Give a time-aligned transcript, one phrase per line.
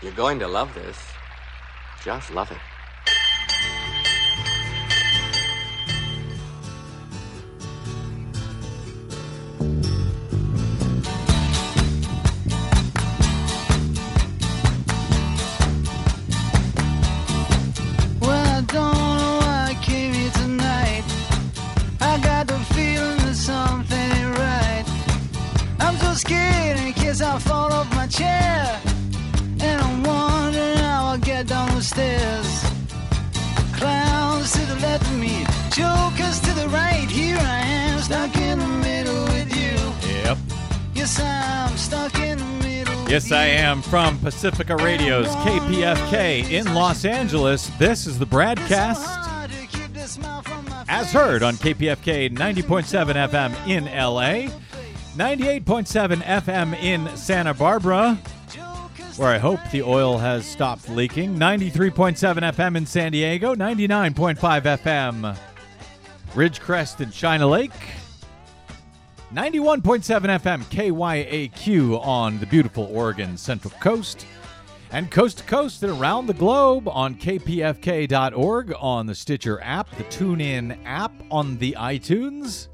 [0.00, 0.96] You're going to love this.
[2.04, 2.77] Just love it.
[43.18, 47.66] Yes, I am from Pacifica Radio's KPFK in Los Angeles.
[47.70, 49.04] This is the broadcast
[50.88, 54.54] as heard on KPFK 90.7 FM in LA,
[55.16, 58.14] 98.7 FM in Santa Barbara,
[59.16, 62.14] where I hope the oil has stopped leaking, 93.7
[62.52, 65.36] FM in San Diego, 99.5 FM
[66.34, 67.72] Ridgecrest and China Lake.
[69.32, 69.82] 91.7
[70.40, 74.24] FM KYAQ on the beautiful Oregon Central Coast,
[74.90, 80.04] and coast to coast and around the globe on kpfk.org, on the Stitcher app, the
[80.04, 82.68] TuneIn app, on the iTunes,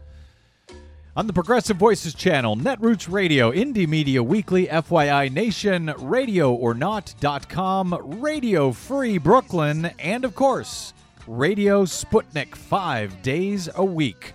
[1.17, 8.21] on the Progressive Voices channel, Netroots Radio, Indie Media Weekly, FYI Nation, Radio or RadioOrNot.com,
[8.21, 10.95] Radio Free Brooklyn, and of course,
[11.27, 14.35] Radio Sputnik five days a week.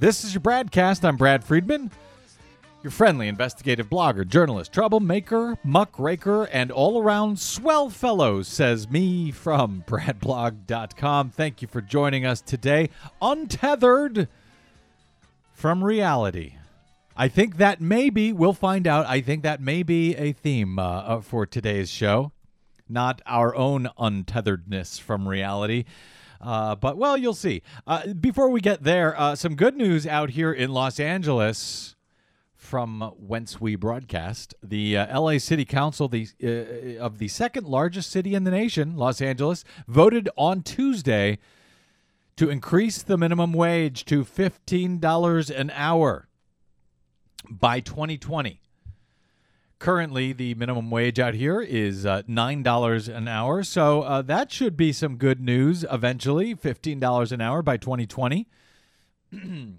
[0.00, 1.04] This is your broadcast.
[1.04, 1.90] I'm Brad Friedman,
[2.84, 9.82] your friendly investigative blogger, journalist, troublemaker, muckraker, and all around swell fellow, says me from
[9.88, 11.30] bradblog.com.
[11.30, 12.90] Thank you for joining us today,
[13.20, 14.28] untethered
[15.52, 16.54] from reality.
[17.16, 20.82] I think that maybe, we'll find out, I think that may be a theme uh,
[20.82, 22.30] uh, for today's show.
[22.88, 25.86] Not our own untetheredness from reality.
[26.40, 27.62] Uh, but, well, you'll see.
[27.86, 31.96] Uh, before we get there, uh, some good news out here in Los Angeles
[32.54, 34.54] from whence we broadcast.
[34.62, 38.96] The uh, LA City Council, the uh, of the second largest city in the nation,
[38.96, 41.38] Los Angeles, voted on Tuesday
[42.36, 46.28] to increase the minimum wage to $15 an hour
[47.50, 48.60] by 2020.
[49.78, 53.62] Currently, the minimum wage out here is uh, $9 an hour.
[53.62, 56.54] So uh, that should be some good news eventually.
[56.56, 58.48] $15 an hour by 2020.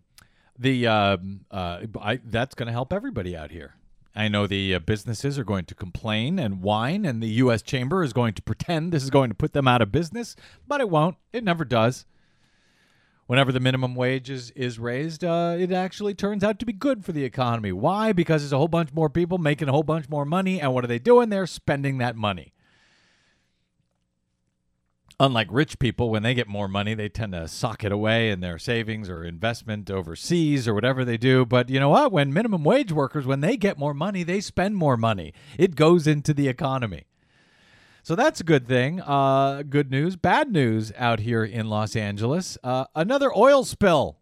[0.57, 3.75] the um, uh, I, That's going to help everybody out here.
[4.15, 7.61] I know the uh, businesses are going to complain and whine, and the U.S.
[7.61, 10.35] Chamber is going to pretend this is going to put them out of business,
[10.67, 11.17] but it won't.
[11.33, 12.05] It never does
[13.29, 17.05] whenever the minimum wage is, is raised, uh, it actually turns out to be good
[17.05, 17.71] for the economy.
[17.71, 18.11] Why?
[18.11, 20.83] Because there's a whole bunch more people making a whole bunch more money, and what
[20.83, 21.29] are they doing?
[21.29, 22.53] They're spending that money.
[25.19, 28.39] Unlike rich people, when they get more money, they tend to sock it away in
[28.39, 31.45] their savings or investment overseas or whatever they do.
[31.45, 32.11] But you know what?
[32.11, 35.35] When minimum wage workers, when they get more money, they spend more money.
[35.55, 37.05] It goes into the economy.
[38.09, 39.01] So that's a good thing.
[39.01, 40.15] Uh, good news.
[40.15, 42.57] Bad news out here in Los Angeles.
[42.63, 44.17] Uh, another oil spill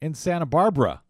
[0.00, 1.02] in Santa Barbara.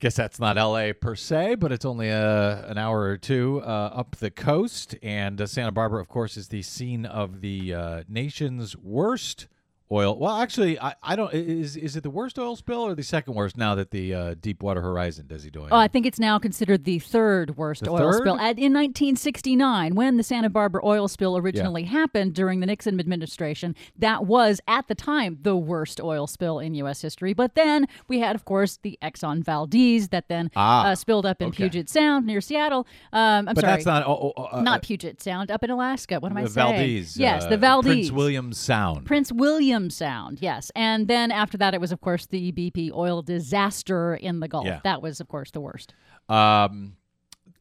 [0.00, 3.92] Guess that's not LA per se, but it's only a, an hour or two uh,
[3.94, 4.96] up the coast.
[5.00, 9.46] And uh, Santa Barbara, of course, is the scene of the uh, nation's worst
[9.90, 10.18] oil.
[10.18, 11.32] Well, actually, I, I don't.
[11.32, 14.34] Is is it the worst oil spill or the second worst now that the uh,
[14.40, 15.68] Deepwater Horizon does he doing?
[15.70, 18.18] Oh, I think it's now considered the third worst The oil third?
[18.22, 18.34] spill.
[18.36, 23.74] At, in 1969, when the Santa Barbara oil spill originally happened during the Nixon administration,
[23.98, 27.02] that was at the time the worst oil spill in U.S.
[27.02, 27.32] history.
[27.34, 31.40] But then we had, of course, the Exxon Valdez that then Ah, uh, spilled up
[31.42, 31.68] in okay.
[31.68, 32.86] Puget Sound near Seattle.
[33.12, 33.72] Um, I'm but sorry.
[33.74, 34.06] that's not.
[34.06, 36.18] Oh, oh, uh, not Puget Sound, up in Alaska.
[36.20, 36.76] What am I the saying?
[36.76, 37.16] Valdez.
[37.16, 37.92] Yes, uh, the Valdez.
[37.92, 39.04] Prince William Sound.
[39.06, 40.70] Prince William Sound, yes.
[40.74, 44.66] And then after that, it was, of course, the BP oil disaster in the Gulf.
[44.66, 44.80] Yeah.
[44.84, 45.94] That was, of course, the worst.
[46.28, 46.96] Um,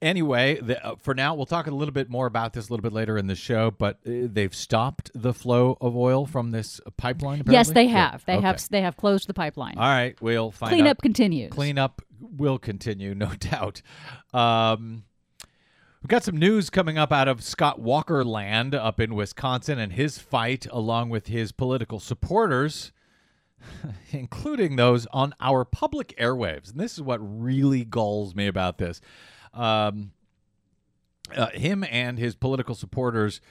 [0.01, 2.81] anyway, the, uh, for now, we'll talk a little bit more about this a little
[2.81, 3.71] bit later in the show.
[3.71, 7.43] But uh, they've stopped the flow of oil from this pipeline.
[7.47, 8.23] Yes, they have.
[8.25, 8.45] They Okay.
[8.45, 8.69] have.
[8.69, 9.75] They have closed the pipeline.
[9.77, 10.75] All right, we'll find out.
[10.75, 11.51] Cleanup continues.
[11.51, 13.81] Cleanup will continue, no doubt.
[14.33, 15.03] Um,
[16.05, 19.93] we've got some news coming up out of Scott Walker land up in Wisconsin and
[19.93, 22.91] his fight along with his political supporters,
[24.11, 26.69] including those on our public airwaves.
[26.69, 29.01] And this is what really galls me about this.
[29.51, 30.11] Um,
[31.35, 33.41] uh, him and his political supporters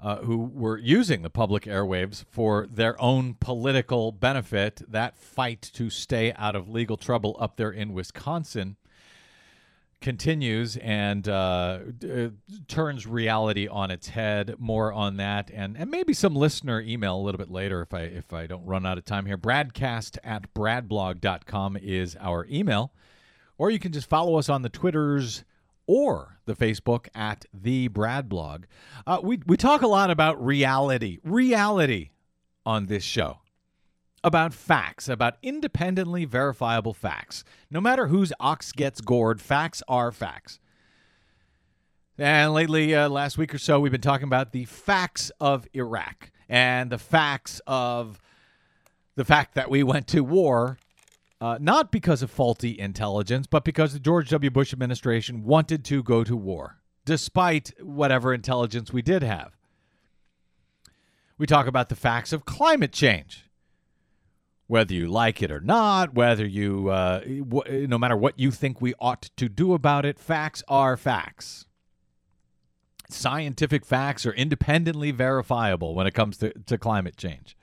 [0.00, 5.90] uh, who were using the public airwaves for their own political benefit, that fight to
[5.90, 8.76] stay out of legal trouble up there in Wisconsin
[10.00, 12.28] continues and uh, d- uh,
[12.68, 14.54] turns reality on its head.
[14.58, 18.02] More on that, and and maybe some listener email a little bit later if I
[18.02, 19.38] if I don't run out of time here.
[19.38, 22.92] Bradcast at bradblog.com is our email,
[23.56, 25.44] or you can just follow us on the Twitters
[25.86, 28.64] or the Facebook at the Brad Blog.
[29.06, 32.10] Uh, we we talk a lot about reality, reality
[32.64, 33.38] on this show
[34.24, 37.44] about facts, about independently verifiable facts.
[37.70, 40.58] No matter whose ox gets gored, facts are facts.
[42.18, 46.32] And lately, uh, last week or so, we've been talking about the facts of Iraq
[46.48, 48.20] and the facts of
[49.14, 50.78] the fact that we went to war
[51.40, 54.50] uh, not because of faulty intelligence, but because the George W.
[54.50, 59.56] Bush administration wanted to go to war, despite whatever intelligence we did have.
[61.36, 63.47] We talk about the facts of climate change
[64.68, 68.80] whether you like it or not, whether you, uh, w- no matter what you think
[68.80, 71.66] we ought to do about it, facts are facts.
[73.08, 77.56] Scientific facts are independently verifiable when it comes to, to climate change.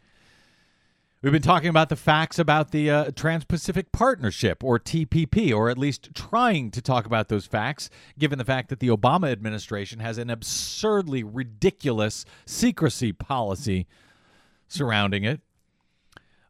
[1.21, 5.69] We've been talking about the facts about the uh, Trans Pacific Partnership, or TPP, or
[5.69, 9.99] at least trying to talk about those facts, given the fact that the Obama administration
[9.99, 13.87] has an absurdly ridiculous secrecy policy
[14.67, 15.41] surrounding it.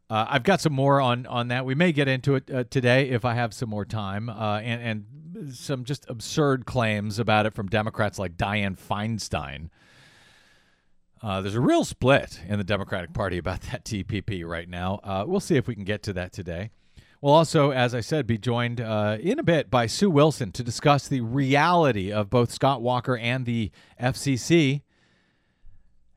[0.08, 1.64] Uh, I've got some more on on that.
[1.64, 5.04] We may get into it uh, today if I have some more time, uh, and
[5.34, 9.70] and some just absurd claims about it from Democrats like Dianne Feinstein.
[11.22, 15.00] Uh, there's a real split in the Democratic Party about that TPP right now.
[15.02, 16.70] Uh, we'll see if we can get to that today.
[17.20, 20.62] We'll also, as I said, be joined uh, in a bit by Sue Wilson to
[20.62, 24.82] discuss the reality of both Scott Walker and the FCC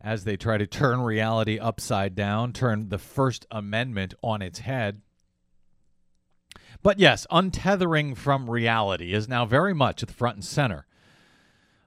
[0.01, 5.01] as they try to turn reality upside down, turn the First Amendment on its head.
[6.81, 10.86] But yes, untethering from reality is now very much at the front and center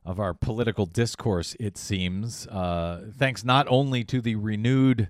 [0.04, 5.08] of our political discourse, it seems, uh, thanks not only to the renewed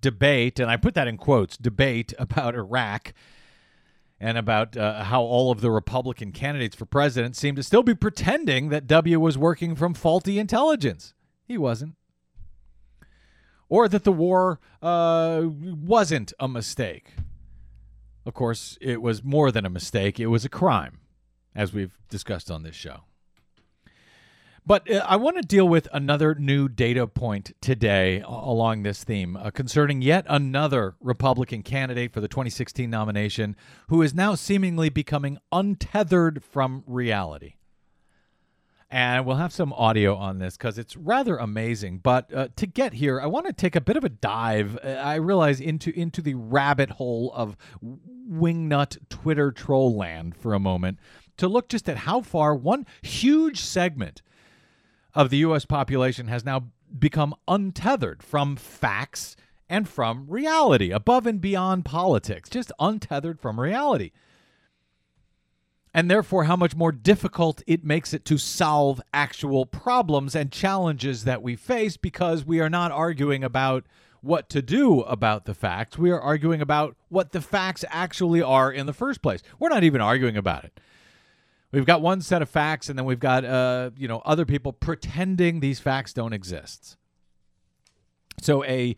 [0.00, 3.14] debate, and I put that in quotes debate about Iraq
[4.20, 7.94] and about uh, how all of the Republican candidates for president seem to still be
[7.94, 11.14] pretending that W was working from faulty intelligence.
[11.46, 11.94] He wasn't
[13.68, 17.14] or that the war uh, wasn't a mistake.
[18.26, 21.00] Of course, it was more than a mistake, it was a crime,
[21.54, 23.04] as we've discussed on this show.
[24.66, 29.34] But uh, I want to deal with another new data point today along this theme
[29.34, 33.56] uh, concerning yet another Republican candidate for the 2016 nomination
[33.88, 37.54] who is now seemingly becoming untethered from reality
[38.90, 41.98] and we'll have some audio on this because it's rather amazing.
[41.98, 44.78] But uh, to get here, I want to take a bit of a dive.
[44.82, 47.56] Uh, I realize into into the rabbit hole of
[48.30, 50.98] wingnut Twitter troll land for a moment
[51.36, 54.22] to look just at how far one huge segment
[55.14, 55.64] of the U.S.
[55.64, 56.64] population has now
[56.98, 59.36] become untethered from facts
[59.68, 64.12] and from reality, above and beyond politics, just untethered from reality
[65.98, 71.24] and therefore how much more difficult it makes it to solve actual problems and challenges
[71.24, 73.84] that we face because we are not arguing about
[74.20, 75.98] what to do about the facts.
[75.98, 79.42] We are arguing about what the facts actually are in the first place.
[79.58, 80.78] We're not even arguing about it.
[81.72, 84.72] We've got one set of facts, and then we've got uh, you know other people
[84.72, 86.96] pretending these facts don't exist.
[88.40, 88.96] So a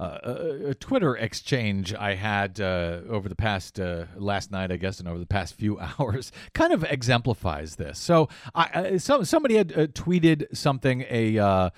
[0.00, 4.98] uh, a, Twitter exchange I had uh, over the past uh, last night, I guess,
[4.98, 7.98] and over the past few hours, kind of exemplifies this.
[7.98, 11.70] So, I, so somebody had uh, tweeted something a uh,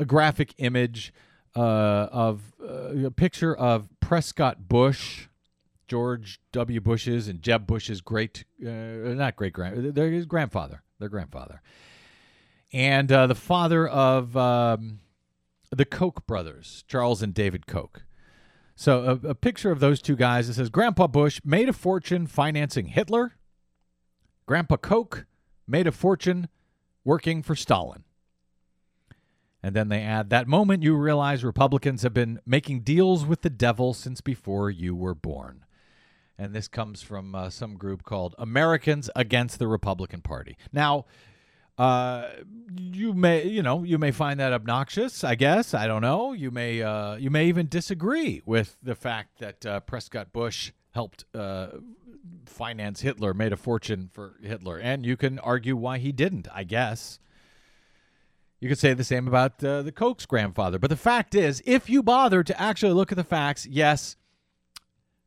[0.00, 1.14] a graphic image
[1.54, 1.60] uh,
[2.10, 5.28] of a picture of Prescott Bush.
[5.88, 6.80] George W.
[6.80, 11.62] Bush's and Jeb Bush's great, not great grand, their his grandfather, their grandfather,
[12.72, 14.98] and the father of um,
[15.70, 18.02] the Koch brothers, Charles and David Koch.
[18.74, 20.48] So a, a picture of those two guys.
[20.48, 23.32] It says Grandpa Bush made a fortune financing Hitler.
[24.44, 25.24] Grandpa Koch
[25.66, 26.48] made a fortune
[27.04, 28.04] working for Stalin.
[29.62, 33.50] And then they add that moment you realize Republicans have been making deals with the
[33.50, 35.64] devil since before you were born.
[36.38, 40.56] And this comes from uh, some group called Americans Against the Republican Party.
[40.70, 41.06] Now,
[41.78, 42.28] uh,
[42.74, 45.24] you may, you know, you may find that obnoxious.
[45.24, 46.32] I guess I don't know.
[46.32, 51.24] You may, uh, you may even disagree with the fact that uh, Prescott Bush helped
[51.34, 51.68] uh,
[52.46, 56.48] finance Hitler, made a fortune for Hitler, and you can argue why he didn't.
[56.52, 57.18] I guess
[58.60, 60.78] you could say the same about uh, the Koch's grandfather.
[60.78, 64.16] But the fact is, if you bother to actually look at the facts, yes,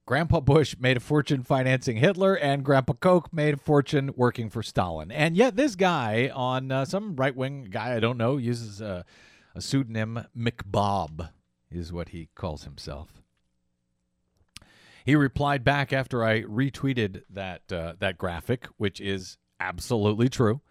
[0.09, 4.63] Grandpa Bush made a fortune financing Hitler, and Grandpa Koch made a fortune working for
[4.63, 5.11] Stalin.
[5.11, 9.05] And yet, this guy on uh, some right wing guy I don't know uses a,
[9.53, 11.29] a pseudonym McBob,
[11.69, 13.21] is what he calls himself.
[15.05, 20.61] He replied back after I retweeted that uh, that graphic, which is absolutely true.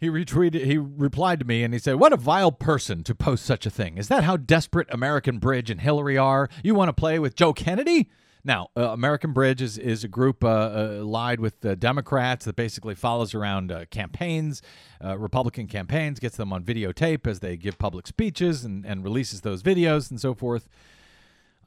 [0.00, 0.64] He retweeted.
[0.64, 3.70] He replied to me and he said, "What a vile person to post such a
[3.70, 3.98] thing!
[3.98, 6.48] Is that how desperate American Bridge and Hillary are?
[6.62, 8.08] You want to play with Joe Kennedy?"
[8.44, 12.56] Now, uh, American Bridge is, is a group uh, uh, allied with the Democrats that
[12.56, 14.62] basically follows around uh, campaigns,
[15.04, 19.40] uh, Republican campaigns, gets them on videotape as they give public speeches and, and releases
[19.40, 20.68] those videos and so forth.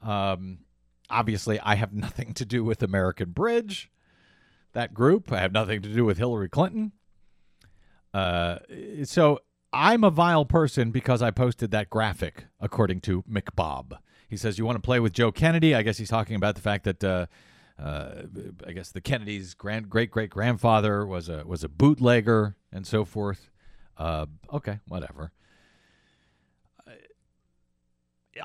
[0.02, 0.60] Um,
[1.10, 3.90] obviously, I have nothing to do with American Bridge,
[4.72, 5.30] that group.
[5.30, 6.92] I have nothing to do with Hillary Clinton.
[8.12, 8.58] Uh,
[9.04, 9.40] so
[9.72, 13.98] I'm a vile person because I posted that graphic, according to McBob.
[14.28, 15.74] He says, You want to play with Joe Kennedy?
[15.74, 17.04] I guess he's talking about the fact that.
[17.04, 17.26] Uh,
[17.78, 18.24] uh,
[18.66, 23.04] I guess the Kennedys' grand great great grandfather was a was a bootlegger and so
[23.04, 23.50] forth.
[23.96, 25.32] Uh, okay, whatever.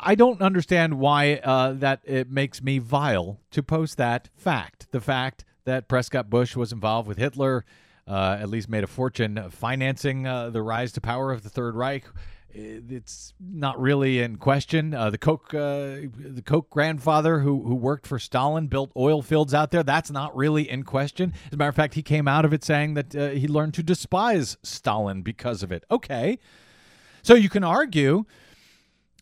[0.02, 4.88] I don't understand why uh, that it makes me vile to post that fact.
[4.92, 7.64] The fact that Prescott Bush was involved with Hitler,
[8.08, 11.76] uh, at least made a fortune financing uh, the rise to power of the Third
[11.76, 12.06] Reich.
[12.50, 14.94] It's not really in question.
[14.94, 19.54] Uh, the Koch, uh, the Koch grandfather who who worked for Stalin built oil fields
[19.54, 19.84] out there.
[19.84, 21.34] That's not really in question.
[21.48, 23.76] As a matter of fact, he came out of it saying that uh, he learned
[23.76, 25.84] to despise Stalin because of it.
[25.92, 26.40] Okay,
[27.22, 28.26] so you can argue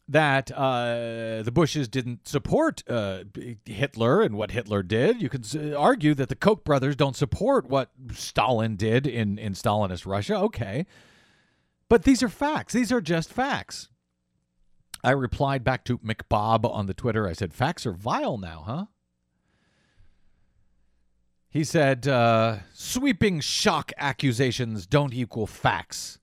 [0.08, 3.24] that uh, the Bushes didn't support uh,
[3.66, 5.22] Hitler and what Hitler did.
[5.22, 10.06] You could argue that the Koch brothers don't support what Stalin did in, in Stalinist
[10.06, 10.38] Russia.
[10.38, 10.86] Okay.
[11.90, 12.74] But these are facts.
[12.74, 13.90] These are just facts.
[15.04, 17.28] I replied back to McBob on the Twitter.
[17.28, 18.86] I said, Facts are vile now, huh?
[21.50, 26.20] He said, uh, Sweeping shock accusations don't equal facts.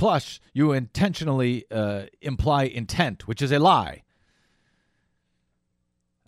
[0.00, 4.02] Plus, you intentionally uh, imply intent, which is a lie.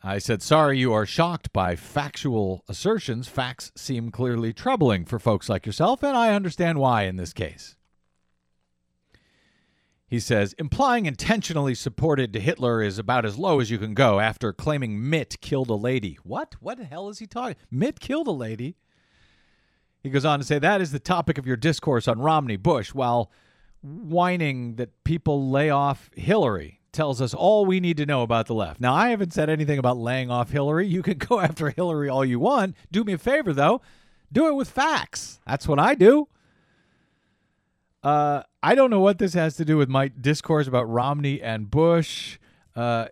[0.02, 3.29] I said, sorry, you are shocked by factual assertions.
[3.29, 7.76] Facts seem clearly troubling for folks like yourself, and I understand why in this case.
[10.07, 14.21] He says, implying intentionally supported to Hitler is about as low as you can go
[14.21, 16.19] after claiming Mitt killed a lady.
[16.25, 16.57] What?
[16.61, 17.57] What the hell is he talking?
[17.71, 18.76] Mitt killed a lady?
[20.02, 22.93] He goes on to say, that is the topic of your discourse on Romney Bush,
[22.93, 23.31] while
[23.83, 28.55] whining that people lay off Hillary tells us all we need to know about the
[28.55, 28.81] left.
[28.81, 30.87] Now, I haven't said anything about laying off Hillary.
[30.87, 32.77] You can go after Hillary all you want.
[32.91, 33.81] Do me a favor, though.
[34.31, 35.41] Do it with facts.
[35.47, 36.29] That's what I do.
[38.03, 41.71] Uh, I don't know what this has to do with my discourse about Romney and
[41.71, 42.39] Bush.
[42.75, 43.07] Uh,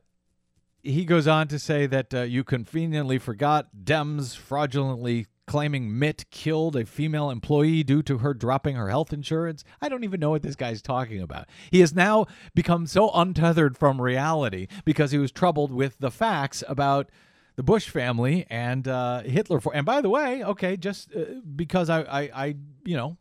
[0.83, 6.77] he goes on to say that uh, you conveniently forgot Dems fraudulently claiming Mitt killed
[6.77, 9.65] a female employee due to her dropping her health insurance.
[9.83, 11.49] I don't even know what this guy's talking about.
[11.73, 16.63] He has now become so untethered from reality because he was troubled with the facts
[16.69, 17.11] about
[17.57, 19.59] the Bush family and uh, Hitler.
[19.59, 21.25] For and by the way, okay, just uh,
[21.57, 22.55] because I, I, I,
[22.85, 23.17] you know,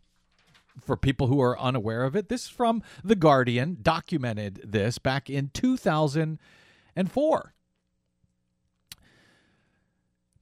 [0.86, 3.79] for people who are unaware of it, this is from the Guardian.
[3.81, 7.53] Documented this back in 2004.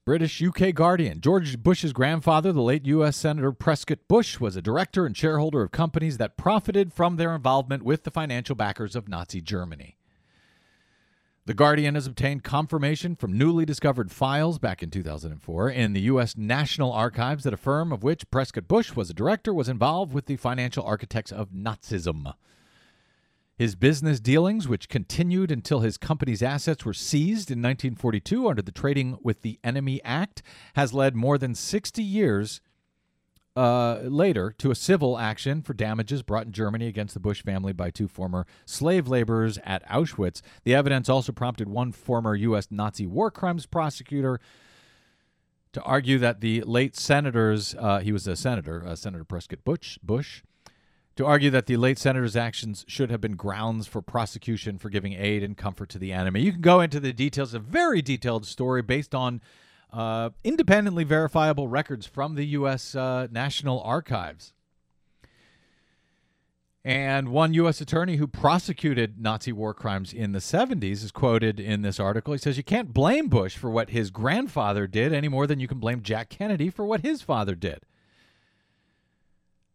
[0.07, 1.19] British UK Guardian.
[1.19, 3.17] George Bush's grandfather, the late U.S.
[3.17, 7.83] Senator Prescott Bush, was a director and shareholder of companies that profited from their involvement
[7.83, 9.97] with the financial backers of Nazi Germany.
[11.45, 16.37] The Guardian has obtained confirmation from newly discovered files back in 2004 in the U.S.
[16.37, 20.27] National Archives that a firm of which Prescott Bush was a director was involved with
[20.27, 22.33] the financial architects of Nazism.
[23.57, 28.71] His business dealings, which continued until his company's assets were seized in 1942 under the
[28.71, 30.43] Trading with the Enemy Act,
[30.75, 32.61] has led more than 60 years
[33.55, 37.73] uh, later to a civil action for damages brought in Germany against the Bush family
[37.73, 40.43] by two former slave laborers at Auschwitz.
[40.63, 42.67] The evidence also prompted one former U.S.
[42.69, 44.39] Nazi war crimes prosecutor
[45.73, 49.97] to argue that the late senators, uh, he was a senator, uh, Senator Prescott Bush,
[50.03, 50.43] Bush
[51.17, 55.13] to argue that the late senator's actions should have been grounds for prosecution for giving
[55.13, 56.41] aid and comfort to the enemy.
[56.41, 59.41] You can go into the details, a very detailed story based on
[59.91, 62.95] uh, independently verifiable records from the U.S.
[62.95, 64.53] Uh, National Archives.
[66.85, 67.81] And one U.S.
[67.81, 72.33] attorney who prosecuted Nazi war crimes in the 70s is quoted in this article.
[72.33, 75.67] He says, You can't blame Bush for what his grandfather did any more than you
[75.67, 77.79] can blame Jack Kennedy for what his father did.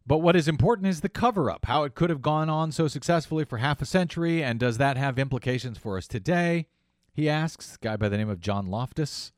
[0.07, 2.89] But what is important is the cover up, how it could have gone on so
[2.89, 6.67] successfully for half a century, and does that have implications for us today?
[7.13, 9.33] He asks, guy by the name of John Loftus.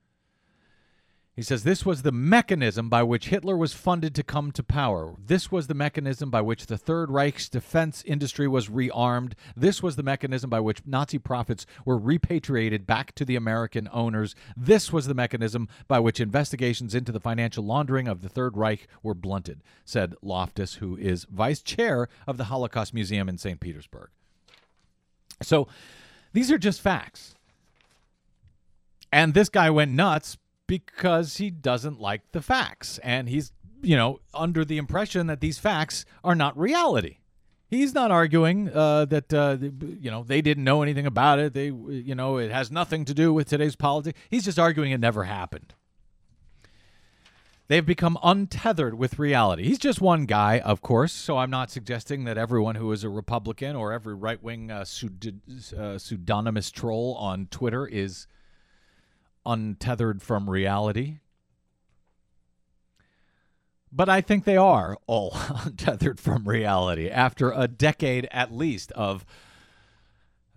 [1.37, 5.17] He says this was the mechanism by which Hitler was funded to come to power.
[5.19, 9.33] This was the mechanism by which the Third Reich's defense industry was rearmed.
[9.57, 14.37] This was the mechanism by which Nazi profits were repatriated back to the American owners.
[14.57, 18.87] This was the mechanism by which investigations into the financial laundering of the Third Reich
[19.03, 23.59] were blunted, said Loftus, who is vice chair of the Holocaust Museum in St.
[23.59, 24.11] Petersburg.
[25.43, 25.67] So
[26.33, 27.35] these are just facts.
[29.12, 32.99] And this guy went nuts because he doesn't like the facts.
[32.99, 33.52] And he's
[33.83, 37.18] you know under the impression that these facts are not reality.
[37.68, 41.54] He's not arguing uh, that uh, you know they didn't know anything about it.
[41.54, 44.18] They you know it has nothing to do with today's politics.
[44.30, 45.75] He's just arguing it never happened.
[47.66, 49.64] They've become untethered with reality.
[49.64, 53.09] He's just one guy of course so i'm not suggesting that everyone who is a
[53.09, 55.40] republican or every right-wing uh, pseud-
[55.76, 58.26] uh, pseudonymous troll on twitter is
[59.47, 61.19] untethered from reality.
[63.93, 69.25] But I think they are all untethered from reality after a decade at least of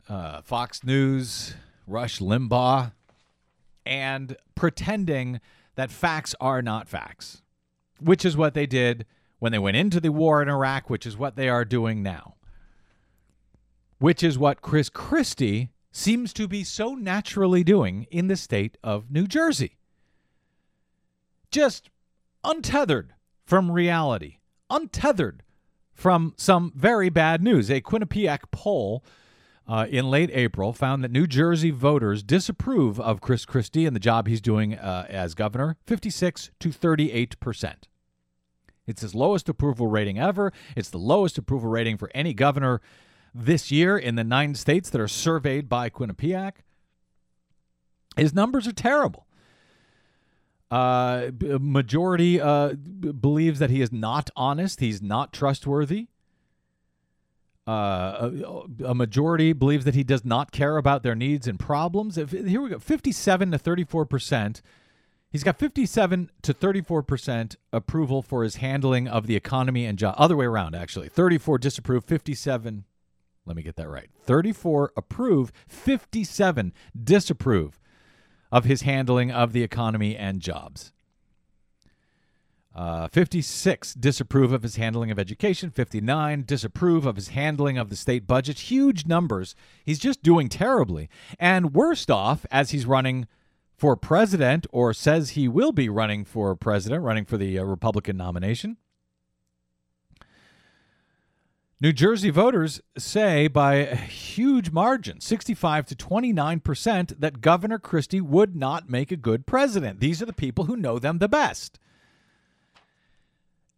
[0.10, 1.53] uh, Fox News,
[1.86, 2.94] Rush Limbaugh,
[3.86, 5.39] and pretending
[5.75, 7.41] that facts are not facts,
[8.00, 9.06] which is what they did
[9.39, 12.36] when they went into the war in Iraq, which is what they are doing now,
[14.00, 19.09] which is what Chris Christie seems to be so naturally doing in the state of
[19.09, 19.77] New Jersey.
[21.49, 21.89] Just
[22.43, 24.37] untethered from reality,
[24.69, 25.41] untethered
[25.93, 27.71] from some very bad news.
[27.71, 29.03] A Quinnipiac poll
[29.67, 33.99] uh, in late April found that New Jersey voters disapprove of Chris Christie and the
[33.99, 37.87] job he's doing uh, as governor 56 to 38 percent.
[38.85, 40.53] It's his lowest approval rating ever.
[40.75, 42.81] It's the lowest approval rating for any governor
[43.38, 46.53] this year in the nine states that are surveyed by Quinnipiac.
[48.15, 49.27] His numbers are terrible.
[50.70, 54.82] Uh, majority uh, b- believes that he is not honest.
[54.82, 56.08] He's not trustworthy.
[57.65, 58.32] Uh,
[58.82, 62.17] a, a, majority believes that he does not care about their needs and problems.
[62.17, 64.62] If, here we go 57 to 34 percent.
[65.30, 70.15] He's got 57 to 34 percent approval for his handling of the economy and job.
[70.17, 71.10] Other way around, actually.
[71.10, 72.86] 34 disapprove, 57
[73.47, 74.10] let me get that right.
[74.23, 77.79] 34 approve, 57 disapprove
[78.51, 80.91] of his handling of the economy and jobs.
[82.75, 85.71] Uh, 56 disapprove of his handling of education.
[85.71, 88.60] 59 disapprove of his handling of the state budget.
[88.60, 89.55] Huge numbers.
[89.83, 91.10] He's just doing terribly.
[91.39, 93.27] And worst off, as he's running
[93.75, 98.15] for president or says he will be running for president, running for the uh, Republican
[98.15, 98.77] nomination,
[101.79, 108.19] New Jersey voters say by a huge margin, 65 to 29 percent, that Governor Christie
[108.19, 109.99] would not make a good president.
[109.99, 111.79] These are the people who know them the best.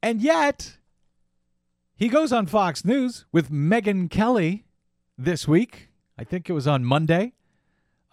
[0.01, 0.77] And yet,
[1.93, 4.63] he goes on Fox News with Megyn Kelly
[5.17, 5.89] this week.
[6.17, 7.33] I think it was on Monday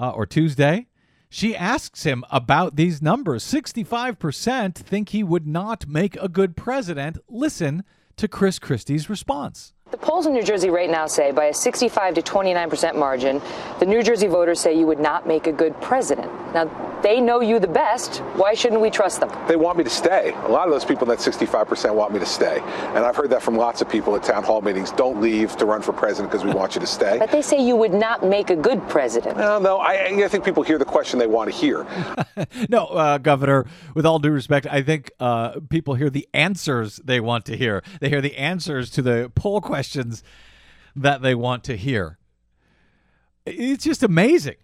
[0.01, 0.88] uh, or Tuesday.
[1.29, 3.44] She asks him about these numbers.
[3.44, 7.18] 65% think he would not make a good president.
[7.29, 7.85] Listen
[8.16, 9.75] to Chris Christie's response.
[9.92, 13.40] The polls in New Jersey right now say by a 65 to 29 percent margin,
[13.79, 16.29] the New Jersey voters say you would not make a good president.
[16.53, 16.64] Now,
[17.05, 18.16] they know you the best.
[18.35, 19.31] Why shouldn't we trust them?
[19.46, 20.33] They want me to stay.
[20.33, 22.59] A lot of those people in that 65 percent want me to stay.
[22.96, 24.90] And I've heard that from lots of people at town hall meetings.
[24.90, 27.18] Don't leave to run for president because we want you to stay.
[27.20, 29.37] But they say you would not make a good president.
[29.37, 31.87] No, no, I, I think people hear the question they want to hear.
[32.68, 37.20] no, uh, Governor, with all due respect, I think uh, people hear the answers they
[37.20, 37.85] want to hear.
[38.01, 40.23] They hear the answers to the poll questions questions
[40.95, 42.17] that they want to hear.
[43.45, 44.57] It's just amazing.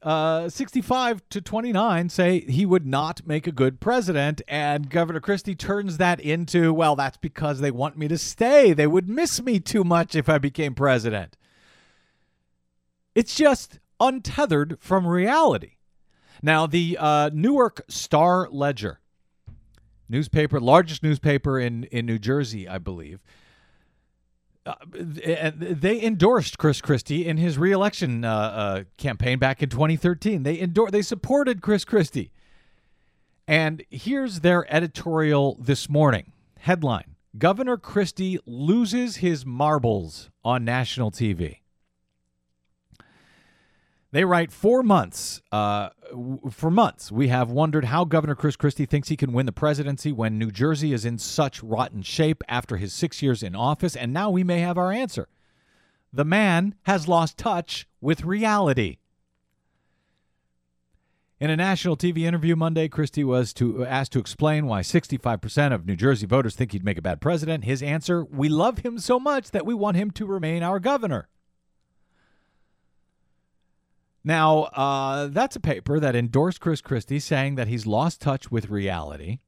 [0.00, 5.56] Uh, 65 to 29 say he would not make a good president, and Governor Christie
[5.56, 8.72] turns that into, well, that's because they want me to stay.
[8.72, 11.36] They would miss me too much if I became president.
[13.16, 15.72] It's just untethered from reality.
[16.40, 19.00] Now, the uh, Newark Star Ledger,
[20.08, 23.24] newspaper, largest newspaper in, in New Jersey, I believe,
[24.66, 30.42] uh, they endorsed Chris Christie in his reelection uh, uh, campaign back in 2013.
[30.42, 32.32] They endor- they supported Chris Christie.
[33.46, 36.32] And here's their editorial this morning.
[36.58, 41.58] Headline Governor Christie loses his marbles on national TV.
[44.16, 45.42] They write four months.
[45.52, 45.90] Uh,
[46.50, 50.10] for months, we have wondered how Governor Chris Christie thinks he can win the presidency
[50.10, 54.14] when New Jersey is in such rotten shape after his six years in office, and
[54.14, 55.28] now we may have our answer.
[56.14, 58.96] The man has lost touch with reality.
[61.38, 65.84] In a national TV interview Monday, Christie was to, asked to explain why 65% of
[65.84, 67.64] New Jersey voters think he'd make a bad president.
[67.64, 71.28] His answer We love him so much that we want him to remain our governor.
[74.26, 78.68] Now, uh, that's a paper that endorsed Chris Christie, saying that he's lost touch with
[78.68, 79.38] reality.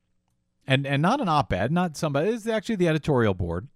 [0.68, 3.66] And, and not an op ed, not somebody, it's actually the editorial board,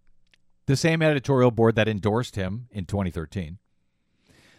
[0.67, 3.59] the same editorial board that endorsed him in 2013.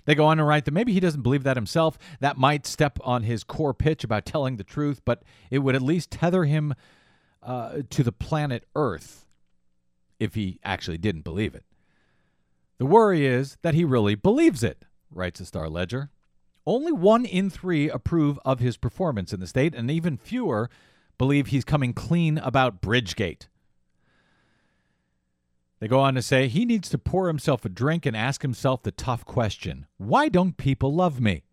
[0.03, 1.97] They go on to write that maybe he doesn't believe that himself.
[2.19, 5.81] That might step on his core pitch about telling the truth, but it would at
[5.81, 6.73] least tether him
[7.41, 9.27] uh, to the planet Earth
[10.19, 11.63] if he actually didn't believe it.
[12.79, 16.09] The worry is that he really believes it, writes the Star Ledger.
[16.65, 20.69] Only one in three approve of his performance in the state, and even fewer
[21.17, 23.47] believe he's coming clean about Bridgegate.
[25.79, 28.83] They go on to say he needs to pour himself a drink and ask himself
[28.83, 31.43] the tough question why don't people love me?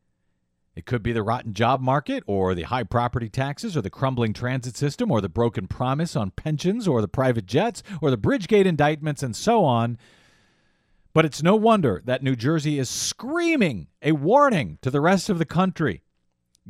[0.77, 4.33] It could be the rotten job market, or the high property taxes, or the crumbling
[4.33, 8.67] transit system, or the broken promise on pensions, or the private jets, or the Bridgegate
[8.67, 9.99] indictments, and so on.
[11.13, 15.39] But it's no wonder that New Jersey is screaming a warning to the rest of
[15.39, 16.03] the country.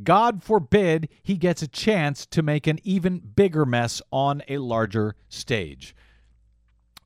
[0.03, 5.15] God forbid he gets a chance to make an even bigger mess on a larger
[5.29, 5.95] stage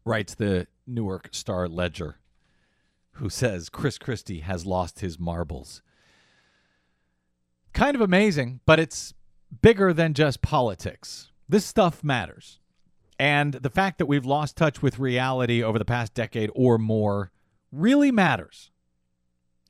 [0.05, 2.19] writes the Newark Star Ledger,
[3.13, 5.81] who says Chris Christie has lost his marbles.
[7.73, 9.13] Kind of amazing, but it's
[9.61, 11.31] bigger than just politics.
[11.49, 12.59] This stuff matters.
[13.17, 17.31] And the fact that we've lost touch with reality over the past decade or more
[17.71, 18.71] really matters.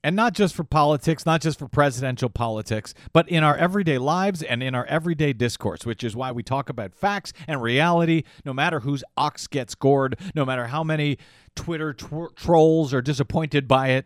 [0.03, 4.43] And not just for politics, not just for presidential politics, but in our everyday lives
[4.43, 8.53] and in our everyday discourse, which is why we talk about facts and reality, no
[8.53, 11.17] matter whose ox gets gored, no matter how many
[11.55, 14.05] Twitter trolls are disappointed by it.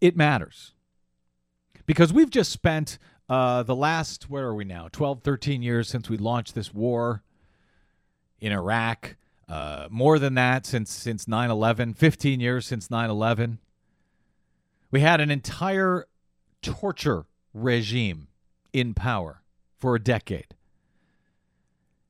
[0.00, 0.72] It matters.
[1.86, 6.08] Because we've just spent uh, the last, where are we now, 12, 13 years since
[6.10, 7.22] we launched this war
[8.40, 9.16] in Iraq
[9.48, 13.58] uh, more than that since since 9/11, 15 years since 9/11.
[14.90, 16.06] We had an entire
[16.62, 18.28] torture regime
[18.72, 19.42] in power
[19.76, 20.54] for a decade.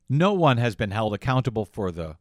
[0.09, 2.17] No one has been held accountable for the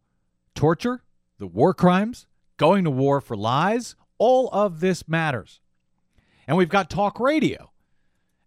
[0.56, 1.03] torture,
[1.38, 2.25] the war crimes,
[2.58, 3.95] going to war for lies.
[4.17, 5.60] All of this matters.
[6.47, 7.72] And we've got talk radio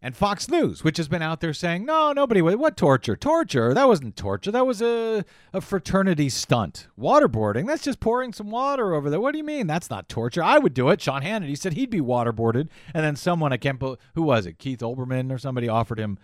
[0.07, 3.17] and Fox News, which has been out there saying, no, nobody, what torture?
[3.17, 3.75] Torture?
[3.75, 4.53] That wasn't torture.
[4.53, 6.87] That was a, a fraternity stunt.
[6.97, 7.67] Waterboarding?
[7.67, 9.19] That's just pouring some water over there.
[9.19, 9.67] What do you mean?
[9.67, 10.45] That's not torture.
[10.45, 11.01] I would do it.
[11.01, 12.69] Sean Hannity said he'd be waterboarded.
[12.95, 14.61] And then someone, I can't, who was it?
[14.61, 16.21] Keith Olbermann or somebody offered him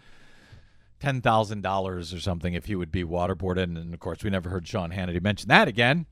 [1.01, 3.65] $10,000 or something if he would be waterboarded.
[3.65, 6.07] And of course, we never heard Sean Hannity mention that again.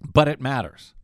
[0.00, 0.94] But it matters.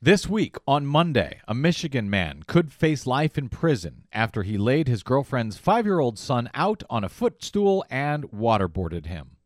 [0.00, 4.86] This week, on Monday, a Michigan man could face life in prison after he laid
[4.86, 9.38] his girlfriend's five year old son out on a footstool and waterboarded him,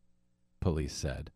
[0.59, 1.31] police said.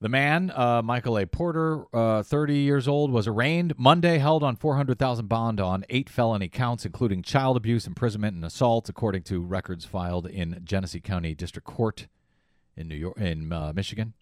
[0.00, 1.26] The man, uh, Michael A.
[1.26, 6.48] Porter, uh, 30 years old, was arraigned Monday, held on 400,000 bond on eight felony
[6.48, 11.66] counts, including child abuse, imprisonment, and assault, according to records filed in Genesee County District
[11.66, 12.06] Court
[12.74, 14.14] in New York, in uh, Michigan.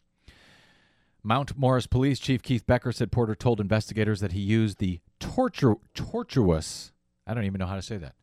[1.22, 5.74] Mount Morris Police Chief Keith Becker said Porter told investigators that he used the torture
[5.94, 6.92] tortuous.
[7.26, 8.14] I don't even know how to say that.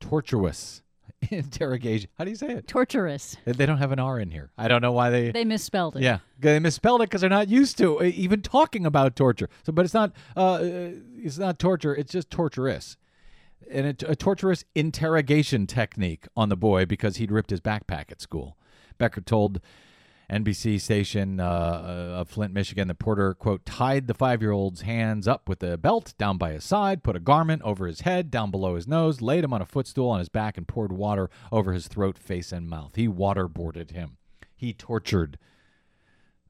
[0.00, 0.82] Tortuous
[1.30, 2.10] interrogation.
[2.18, 2.66] How do you say it?
[2.66, 3.36] Torturous.
[3.44, 4.50] They don't have an R in here.
[4.58, 5.30] I don't know why they.
[5.30, 6.02] They misspelled it.
[6.02, 9.48] Yeah, they misspelled it because they're not used to uh, even talking about torture.
[9.64, 10.12] So, but it's not.
[10.36, 11.94] Uh, it's not torture.
[11.94, 12.96] It's just torturous,
[13.70, 18.20] and it, a torturous interrogation technique on the boy because he'd ripped his backpack at
[18.20, 18.56] school.
[18.98, 19.60] Becker told
[20.30, 24.80] NBC station uh, uh, of Flint, Michigan, the porter, quote, tied the five year old's
[24.82, 28.30] hands up with a belt down by his side, put a garment over his head,
[28.30, 31.30] down below his nose, laid him on a footstool on his back, and poured water
[31.52, 32.96] over his throat, face, and mouth.
[32.96, 34.16] He waterboarded him.
[34.56, 35.38] He tortured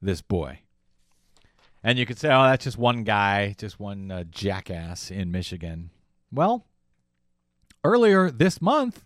[0.01, 0.61] this boy.
[1.83, 5.91] And you could say, oh, that's just one guy, just one uh, jackass in Michigan.
[6.31, 6.65] Well,
[7.83, 9.05] earlier this month,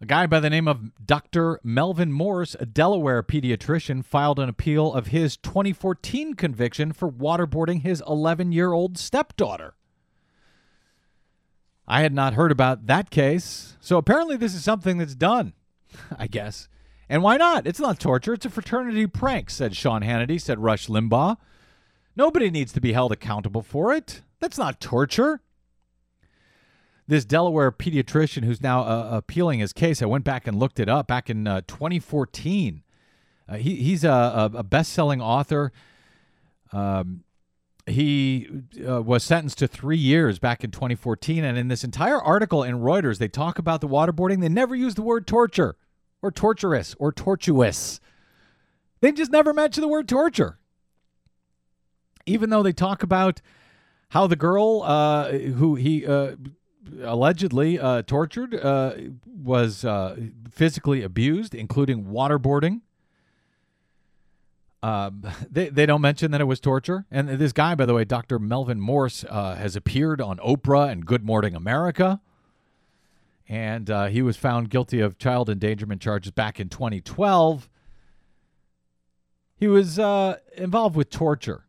[0.00, 1.58] a guy by the name of Dr.
[1.62, 8.02] Melvin Morse, a Delaware pediatrician, filed an appeal of his 2014 conviction for waterboarding his
[8.06, 9.74] 11 year old stepdaughter.
[11.88, 15.54] I had not heard about that case, so apparently this is something that's done,
[16.18, 16.68] I guess.
[17.08, 17.66] And why not?
[17.66, 21.36] It's not torture, it's a fraternity prank, said Sean Hannity, said Rush Limbaugh.
[22.16, 24.22] Nobody needs to be held accountable for it.
[24.40, 25.40] That's not torture
[27.08, 30.02] this Delaware pediatrician who's now uh, appealing his case.
[30.02, 32.82] I went back and looked it up back in uh, 2014.
[33.48, 35.72] Uh, he, he's a, a best selling author.
[36.72, 37.22] Um,
[37.86, 38.48] he
[38.86, 41.44] uh, was sentenced to three years back in 2014.
[41.44, 44.40] And in this entire article in Reuters, they talk about the waterboarding.
[44.40, 45.76] They never use the word torture
[46.20, 48.00] or torturous or tortuous.
[49.00, 50.58] They just never mention the word torture.
[52.26, 53.40] Even though they talk about
[54.08, 56.34] how the girl uh, who he uh,
[57.02, 58.94] allegedly uh, tortured uh,
[59.26, 60.16] was uh,
[60.50, 62.80] physically abused, including waterboarding.
[64.82, 67.06] Um, they, they don't mention that it was torture.
[67.10, 68.38] And this guy, by the way, Dr.
[68.38, 72.20] Melvin Morse, uh, has appeared on Oprah and Good Morning America.
[73.48, 77.68] And uh, he was found guilty of child endangerment charges back in 2012.
[79.56, 81.65] He was uh, involved with torture.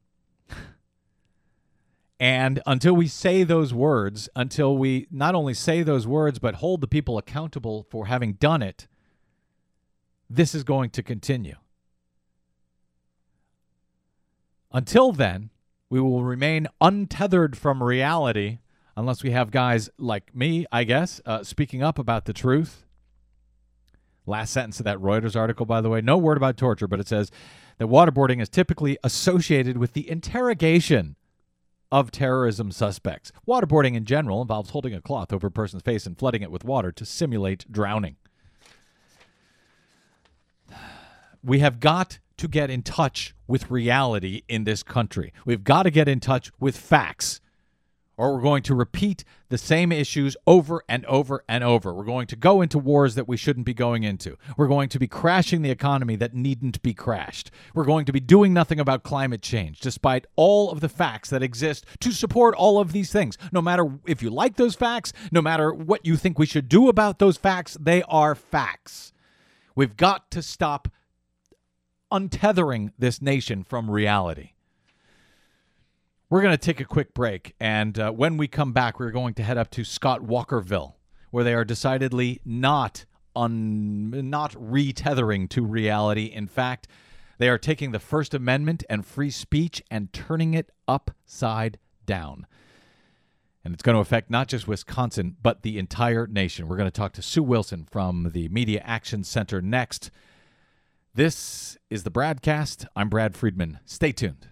[2.20, 6.82] And until we say those words, until we not only say those words, but hold
[6.82, 8.88] the people accountable for having done it,
[10.30, 11.56] this is going to continue.
[14.72, 15.52] Until then,
[15.90, 18.60] we will remain untethered from reality
[18.96, 22.84] unless we have guys like me, I guess, uh, speaking up about the truth.
[24.26, 27.08] Last sentence of that Reuters article, by the way, no word about torture, but it
[27.08, 27.32] says
[27.78, 31.16] that waterboarding is typically associated with the interrogation
[31.92, 33.32] of terrorism suspects.
[33.48, 36.64] Waterboarding in general involves holding a cloth over a person's face and flooding it with
[36.64, 38.16] water to simulate drowning.
[41.44, 45.32] We have got to get in touch with reality in this country.
[45.46, 47.40] We've got to get in touch with facts,
[48.18, 51.94] or we're going to repeat the same issues over and over and over.
[51.94, 54.38] We're going to go into wars that we shouldn't be going into.
[54.58, 57.52] We're going to be crashing the economy that needn't be crashed.
[57.74, 61.44] We're going to be doing nothing about climate change, despite all of the facts that
[61.44, 63.38] exist to support all of these things.
[63.52, 66.90] No matter if you like those facts, no matter what you think we should do
[66.90, 69.14] about those facts, they are facts.
[69.76, 70.88] We've got to stop
[72.12, 74.54] untethering this nation from reality.
[76.30, 79.34] We're going to take a quick break, and uh, when we come back, we're going
[79.36, 80.96] to head up to Scott Walkerville,
[81.32, 86.26] where they are decidedly not un- not retethering to reality.
[86.26, 86.86] In fact,
[87.38, 92.46] they are taking the First Amendment and free speech and turning it upside down.
[93.64, 96.68] And it's going to affect not just Wisconsin, but the entire nation.
[96.68, 100.12] We're going to talk to Sue Wilson from the Media Action Center next.
[101.16, 102.86] This is the Bradcast.
[102.98, 103.80] I'm Brad Friedman.
[103.86, 104.48] Stay tuned.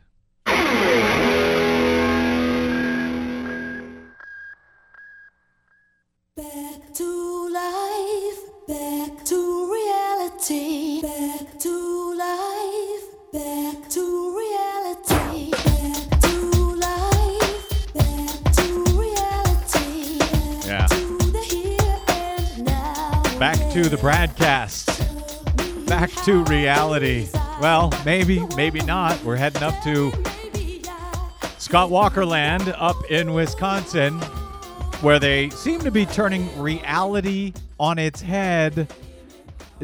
[23.39, 24.88] Back to the broadcast.
[25.88, 27.28] Back to reality.
[27.62, 29.21] Well, maybe, maybe not.
[29.26, 30.13] We're heading up to
[31.58, 34.13] Scott Walker Land up in Wisconsin,
[35.02, 38.88] where they seem to be turning reality on its head,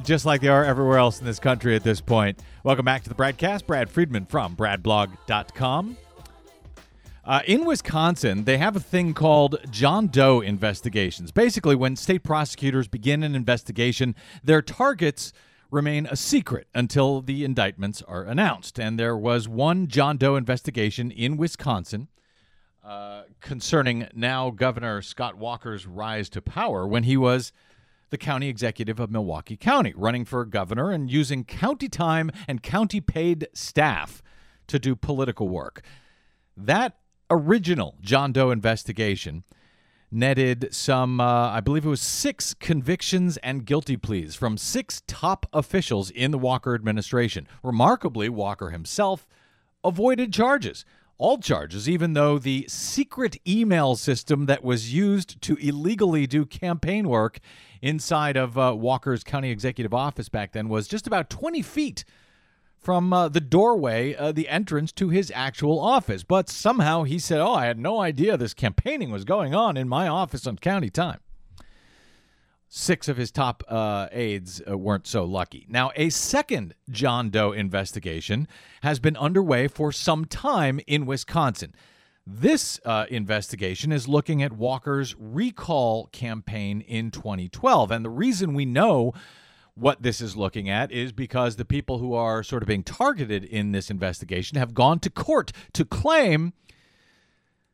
[0.02, 2.40] just like they are everywhere else in this country at this point.
[2.64, 3.68] Welcome back to the broadcast.
[3.68, 5.98] Brad Friedman from bradblog.com.
[7.24, 11.32] Uh, in Wisconsin, they have a thing called John Doe investigations.
[11.32, 15.32] Basically, when state prosecutors begin an investigation, their targets
[15.70, 18.80] remain a secret until the indictments are announced.
[18.80, 22.08] And there was one John Doe investigation in Wisconsin
[22.84, 27.54] uh, concerning now Governor Scott Walker's rise to power when he was
[28.10, 33.00] the county executive of Milwaukee County, running for governor and using county time and county
[33.00, 34.24] paid staff
[34.68, 35.82] to do political work.
[36.58, 36.98] That
[37.32, 39.44] original John Doe investigation
[40.12, 45.46] netted some, uh, I believe it was six convictions and guilty pleas from six top
[45.54, 47.48] officials in the Walker administration.
[47.64, 49.26] Remarkably, Walker himself
[49.84, 50.84] avoided charges.
[51.18, 57.08] All charges, even though the secret email system that was used to illegally do campaign
[57.08, 57.40] work
[57.82, 62.04] inside of uh, Walker's county executive office back then was just about 20 feet
[62.82, 66.24] from uh, the doorway, uh, the entrance to his actual office.
[66.24, 69.88] But somehow he said, Oh, I had no idea this campaigning was going on in
[69.88, 71.20] my office on county time.
[72.74, 75.66] Six of his top uh, aides uh, weren't so lucky.
[75.70, 78.48] Now, a second John Doe investigation
[78.82, 81.76] has been underway for some time in Wisconsin.
[82.26, 87.92] This uh, investigation is looking at Walker's recall campaign in 2012.
[87.92, 89.14] And the reason we know
[89.76, 93.44] what this is looking at is because the people who are sort of being targeted
[93.44, 96.54] in this investigation have gone to court to claim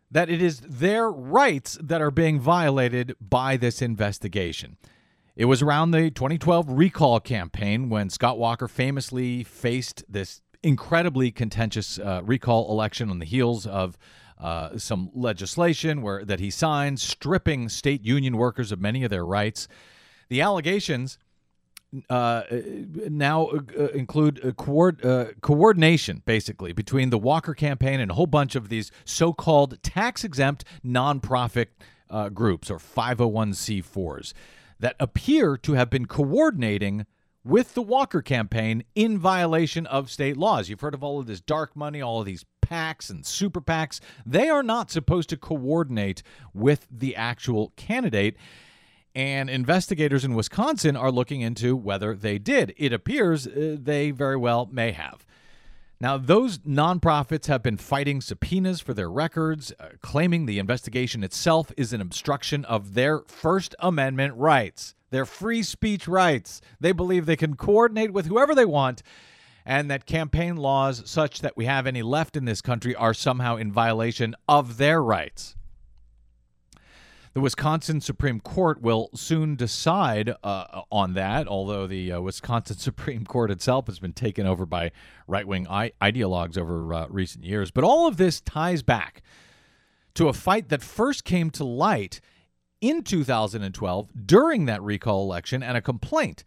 [0.09, 4.77] that it is their rights that are being violated by this investigation.
[5.35, 11.99] It was around the 2012 recall campaign when Scott Walker famously faced this incredibly contentious
[11.99, 13.97] uh, recall election on the heels of
[14.39, 19.25] uh, some legislation where that he signed stripping state union workers of many of their
[19.25, 19.67] rights.
[20.29, 21.17] The allegations
[22.09, 22.43] uh,
[23.09, 28.55] now uh, include uh, uh, coordination, basically, between the Walker campaign and a whole bunch
[28.55, 31.67] of these so called tax exempt nonprofit
[32.09, 34.33] uh, groups or 501c4s
[34.79, 37.05] that appear to have been coordinating
[37.43, 40.69] with the Walker campaign in violation of state laws.
[40.69, 44.01] You've heard of all of this dark money, all of these PACs and super PACs.
[44.25, 46.21] They are not supposed to coordinate
[46.53, 48.35] with the actual candidate.
[49.17, 52.75] And investigators in Wisconsin are looking into whether they did.
[52.77, 55.25] It appears uh, they very well may have.
[55.99, 61.71] Now, those nonprofits have been fighting subpoenas for their records, uh, claiming the investigation itself
[61.75, 66.61] is an obstruction of their First Amendment rights, their free speech rights.
[66.79, 69.01] They believe they can coordinate with whoever they want,
[69.65, 73.55] and that campaign laws, such that we have any left in this country, are somehow
[73.55, 75.56] in violation of their rights.
[77.37, 83.27] The Wisconsin Supreme Court will soon decide uh, on that, although the uh, Wisconsin Supreme
[83.27, 84.91] Court itself has been taken over by
[85.27, 87.69] right wing I- ideologues over uh, recent years.
[87.69, 89.21] But all of this ties back
[90.15, 92.21] to a fight that first came to light
[92.81, 96.43] in 2012 during that recall election and a complaint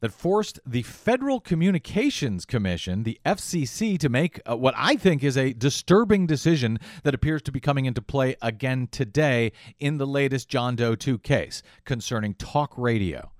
[0.00, 5.36] that forced the Federal Communications Commission, the FCC, to make uh, what I think is
[5.36, 10.48] a disturbing decision that appears to be coming into play again today in the latest
[10.48, 13.30] John Doe 2 case concerning talk radio.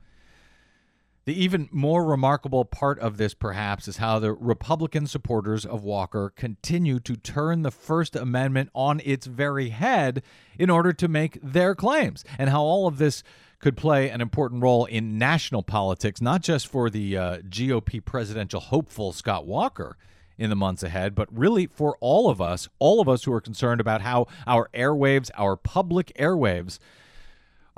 [1.26, 6.32] The even more remarkable part of this, perhaps, is how the Republican supporters of Walker
[6.34, 10.22] continue to turn the First Amendment on its very head
[10.58, 13.22] in order to make their claims, and how all of this
[13.60, 18.60] could play an important role in national politics, not just for the uh, GOP presidential
[18.60, 19.96] hopeful Scott Walker
[20.38, 23.40] in the months ahead, but really for all of us, all of us who are
[23.40, 26.78] concerned about how our airwaves, our public airwaves,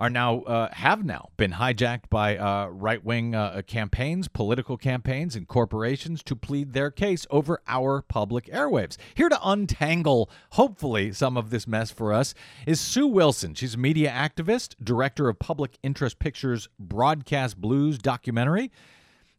[0.03, 5.37] are now uh, have now been hijacked by uh, right wing uh, campaigns, political campaigns,
[5.37, 8.97] and corporations to plead their case over our public airwaves.
[9.15, 12.35] Here to untangle, hopefully, some of this mess for us
[12.67, 13.55] is Sue Wilson.
[13.55, 18.73] She's a media activist, director of Public Interest Pictures' Broadcast Blues documentary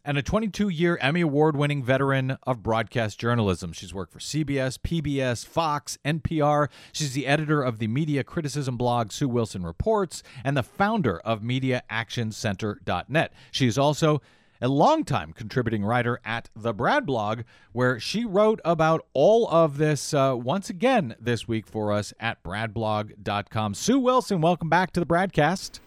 [0.06, 3.72] and a 22 year Emmy Award winning veteran of broadcast journalism.
[3.72, 6.70] She's worked for CBS, PBS, Fox, NPR.
[6.92, 11.42] She's the editor of the media criticism blog Sue Wilson Reports and the founder of
[11.42, 13.34] MediaActionCenter.net.
[13.52, 14.22] She is also
[14.62, 17.42] a longtime contributing writer at the Brad blog,
[17.74, 22.42] where she wrote about all of this uh, once again this week for us at
[22.44, 23.74] bradblog.com.
[23.74, 25.80] Sue Wilson, welcome back to the Bradcast.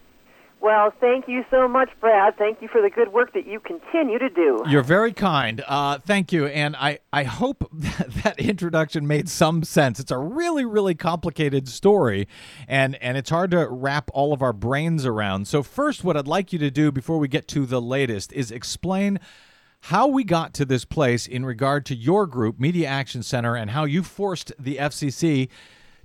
[0.59, 2.35] Well, thank you so much, Brad.
[2.37, 4.63] Thank you for the good work that you continue to do.
[4.67, 5.63] You're very kind.
[5.67, 6.47] Uh, thank you.
[6.47, 9.99] And I, I hope that, that introduction made some sense.
[9.99, 12.27] It's a really, really complicated story,
[12.67, 15.47] and, and it's hard to wrap all of our brains around.
[15.47, 18.49] So, first, what I'd like you to do before we get to the latest is
[18.49, 19.19] explain
[19.81, 23.71] how we got to this place in regard to your group, Media Action Center, and
[23.71, 25.49] how you forced the FCC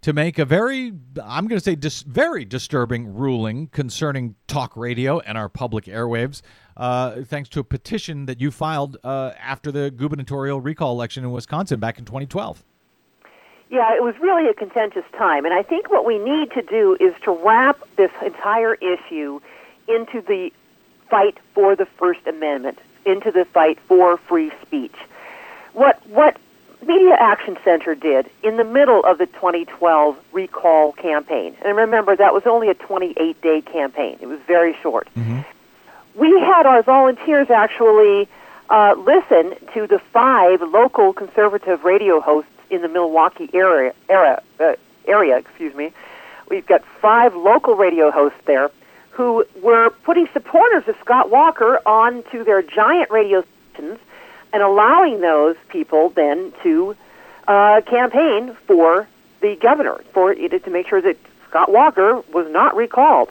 [0.02, 0.92] to make a very,
[1.24, 6.42] I'm going to say, dis- very disturbing ruling concerning talk radio and our public airwaves,
[6.76, 11.30] uh, thanks to a petition that you filed uh, after the gubernatorial recall election in
[11.30, 12.64] Wisconsin back in 2012.
[13.70, 16.96] Yeah, it was really a contentious time, and I think what we need to do
[17.00, 19.40] is to wrap this entire issue
[19.88, 20.52] into the
[21.08, 24.94] fight for the First Amendment, into the fight for free speech.
[25.72, 26.36] What what
[26.86, 32.34] Media Action Center did in the middle of the 2012 recall campaign, and remember that
[32.34, 35.08] was only a 28 day campaign, it was very short.
[36.14, 38.28] We had our volunteers actually
[38.68, 43.94] uh, listen to the five local conservative radio hosts in the Milwaukee area.
[44.08, 44.74] Area, uh,
[45.06, 45.92] area, excuse me.
[46.48, 48.70] We've got five local radio hosts there
[49.10, 53.98] who were putting supporters of Scott Walker onto their giant radio stations
[54.52, 56.96] and allowing those people then to
[57.48, 59.08] uh, campaign for
[59.40, 61.16] the governor for it to make sure that
[61.48, 63.30] Scott Walker was not recalled.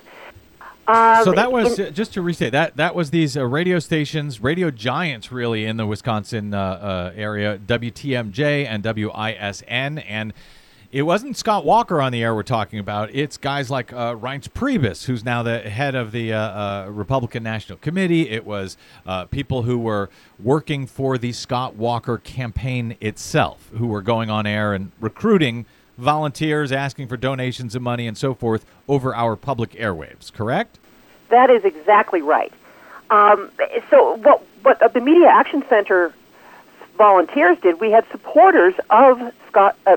[0.88, 3.80] Um, so that was in- uh, just to restate that that was these uh, radio
[3.80, 10.34] stations, radio giants, really in the Wisconsin uh, uh, area, WTMJ and WISN, and
[10.92, 13.14] it wasn't Scott Walker on the air we're talking about.
[13.16, 17.44] It's guys like uh, Reince Priebus, who's now the head of the uh, uh, Republican
[17.44, 18.30] National Committee.
[18.30, 18.76] It was
[19.06, 24.46] uh, people who were working for the Scott Walker campaign itself, who were going on
[24.46, 25.66] air and recruiting
[25.98, 30.32] volunteers, asking for donations of money and so forth over our public airwaves.
[30.34, 30.78] Correct?
[31.30, 32.52] That is exactly right.
[33.10, 33.50] Um,
[33.90, 36.14] so what, what the Media Action Center
[36.98, 37.80] volunteers did.
[37.80, 39.78] We had supporters of Scott.
[39.86, 39.96] Uh,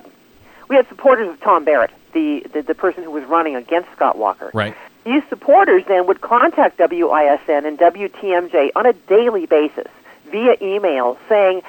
[0.68, 4.16] we had supporters of Tom Barrett, the, the the person who was running against Scott
[4.18, 4.50] Walker.
[4.54, 4.74] Right.
[5.04, 9.88] These supporters then would contact WISN and WTMJ on a daily basis
[10.30, 11.62] via email saying,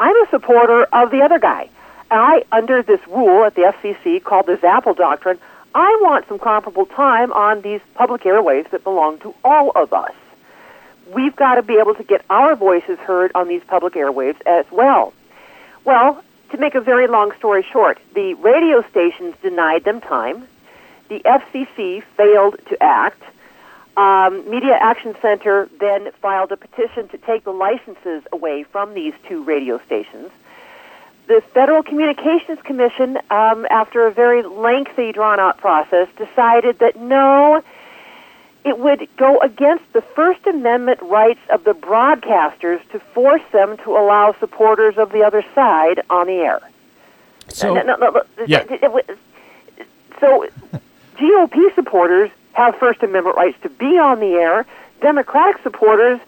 [0.00, 1.68] I'm a supporter of the other guy.
[2.10, 5.38] And I, under this rule at the FCC called the Zapple Doctrine,
[5.74, 10.14] I want some comparable time on these public airwaves that belong to all of us.
[11.14, 14.64] We've got to be able to get our voices heard on these public airwaves as
[14.70, 15.12] well.
[15.84, 20.48] Well, to make a very long story short, the radio stations denied them time.
[21.08, 23.22] The FCC failed to act.
[23.96, 29.14] Um, Media Action Center then filed a petition to take the licenses away from these
[29.26, 30.30] two radio stations.
[31.26, 37.62] The Federal Communications Commission, um, after a very lengthy, drawn out process, decided that no,
[38.68, 43.96] it would go against the First Amendment rights of the broadcasters to force them to
[43.96, 46.60] allow supporters of the other side on the air.
[47.48, 48.58] So, No, no, no, Yeah.
[48.58, 49.04] it- it was-
[50.20, 50.44] so
[51.16, 54.66] GOP supporters have First Amendment rights to be on the air.
[55.00, 56.20] Democratic supporters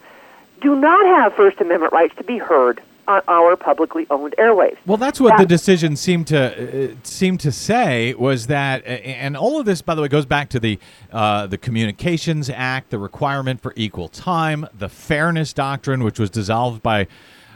[0.61, 2.81] do not have First Amendment rights to be heard
[3.11, 4.77] on our publicly owned airwaves.
[4.85, 9.59] Well, that's what the decision seemed to uh, seemed to say was that, and all
[9.59, 10.79] of this, by the way, goes back to the
[11.11, 16.81] uh, the Communications Act, the requirement for equal time, the Fairness Doctrine, which was dissolved
[16.81, 17.07] by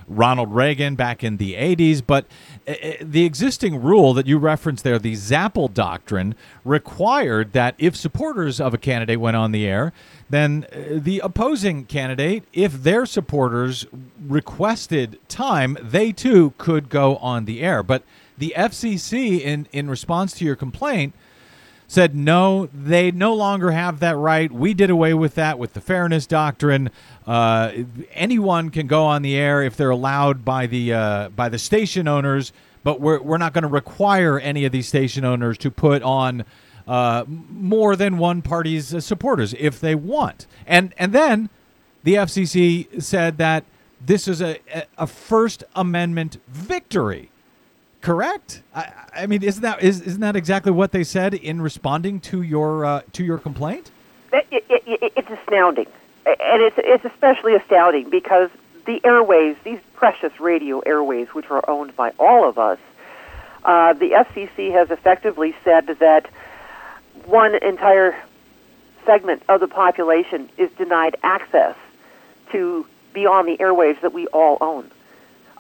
[0.08, 2.01] Ronald Reagan back in the 80s.
[2.06, 2.26] But
[2.66, 8.74] the existing rule that you referenced there, the Zapple Doctrine, required that if supporters of
[8.74, 9.93] a candidate went on the air,
[10.30, 13.86] then uh, the opposing candidate, if their supporters
[14.20, 17.84] requested time, they too could go on the air.
[17.84, 18.03] But
[18.38, 21.13] the FCC, in, in response to your complaint,
[21.88, 24.52] said no, they no longer have that right.
[24.52, 26.90] We did away with that with the fairness doctrine.
[27.28, 27.72] Uh,
[28.14, 32.08] anyone can go on the air if they're allowed by the uh, by the station
[32.08, 32.52] owners,
[32.84, 36.44] but we're we're not going to require any of these station owners to put on
[36.88, 40.48] uh, more than one party's supporters if they want.
[40.68, 41.50] And and then
[42.04, 43.64] the FCC said that
[44.06, 44.60] this is a-
[44.98, 47.30] a First Amendment victory.
[48.06, 48.62] Correct.
[48.76, 52.43] I, I mean, isn't that is, isn't that exactly what they said in responding to
[52.43, 53.89] your uh, to your complaint?
[54.32, 55.88] It, it, it, it's astounding,
[56.28, 58.51] and it's it's especially astounding because
[58.86, 62.78] the airwaves, these precious radio airwaves, which are owned by all of us,
[63.64, 66.30] uh, the FCC has effectively said that
[67.24, 68.16] one entire
[69.03, 71.76] segment of the population is denied access
[72.51, 74.91] to be on the airwaves that we all own,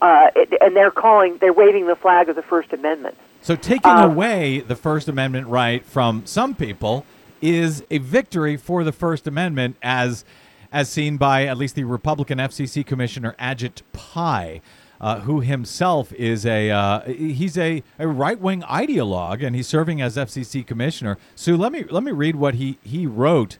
[0.01, 3.17] uh, it, and they're calling, they're waving the flag of the First Amendment.
[3.41, 7.05] So taking Uh, away the First Amendment right from some people
[7.41, 10.25] is a victory for the First Amendment, as
[10.71, 14.61] as seen by at least the Republican FCC Commissioner Ajit Pai.
[15.01, 20.01] Uh, who himself is a uh, he's a, a right wing ideologue and he's serving
[20.01, 21.17] as FCC commissioner.
[21.35, 23.57] So let me let me read what he he wrote.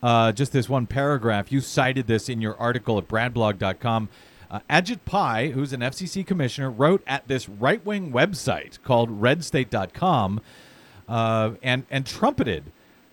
[0.00, 1.50] Uh, just this one paragraph.
[1.50, 4.08] You cited this in your article at bradblog.com.
[4.50, 10.40] Uh, Ajit Pai, who's an FCC commissioner, wrote at this right wing website called redstate.com
[11.08, 12.64] uh, and, and trumpeted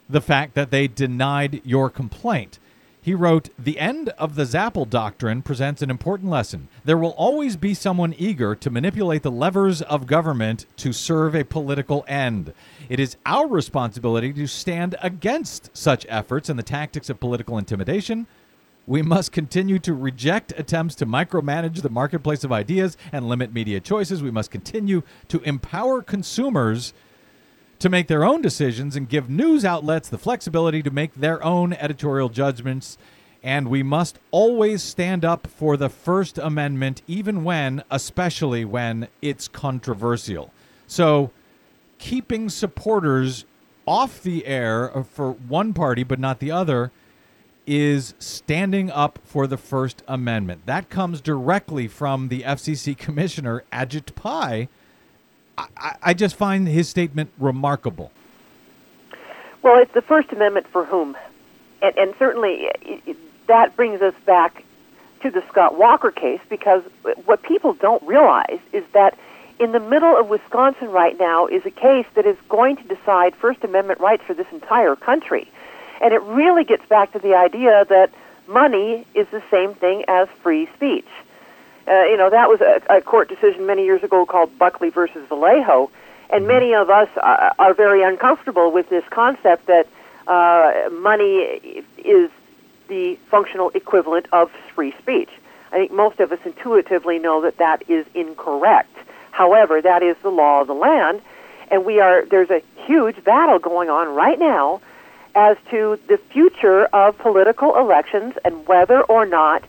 [0.09, 2.59] the fact that they denied your complaint.
[3.01, 6.69] He wrote, The end of the Zapple doctrine presents an important lesson.
[6.85, 11.43] There will always be someone eager to manipulate the levers of government to serve a
[11.43, 12.51] political end.
[12.89, 18.25] It is our responsibility to stand against such efforts and the tactics of political intimidation.
[18.87, 23.79] We must continue to reject attempts to micromanage the marketplace of ideas and limit media
[23.79, 24.21] choices.
[24.21, 26.93] We must continue to empower consumers
[27.79, 31.73] to make their own decisions and give news outlets the flexibility to make their own
[31.73, 32.97] editorial judgments.
[33.41, 39.47] And we must always stand up for the First Amendment, even when, especially when it's
[39.47, 40.51] controversial.
[40.87, 41.31] So,
[41.97, 43.45] keeping supporters
[43.87, 46.91] off the air for one party but not the other
[47.67, 50.65] is standing up for the First Amendment.
[50.65, 54.69] That comes directly from the FCC Commissioner, Ajit Pai.
[55.57, 58.11] I, I- just find his statement remarkable.
[59.61, 61.17] Well, it's the First Amendment for whom?
[61.81, 64.63] And, and certainly it, it, that brings us back
[65.21, 66.83] to the Scott Walker case because
[67.25, 69.17] what people don't realize is that
[69.59, 73.33] in the middle of Wisconsin right now is a case that is going to decide
[73.35, 75.49] First Amendment rights for this entire country.
[76.05, 78.11] And it really gets back to the idea that
[78.47, 81.07] money is the same thing as free speech.
[81.87, 85.27] Uh, you know, that was a, a court decision many years ago called Buckley versus
[85.29, 85.89] Valeo,
[86.29, 89.87] and many of us are, are very uncomfortable with this concept that
[90.27, 92.29] uh, money is
[92.87, 95.29] the functional equivalent of free speech.
[95.71, 98.95] I think most of us intuitively know that that is incorrect.
[99.31, 101.23] However, that is the law of the land,
[101.71, 104.81] and we are there's a huge battle going on right now
[105.35, 109.63] as to the future of political elections and whether or not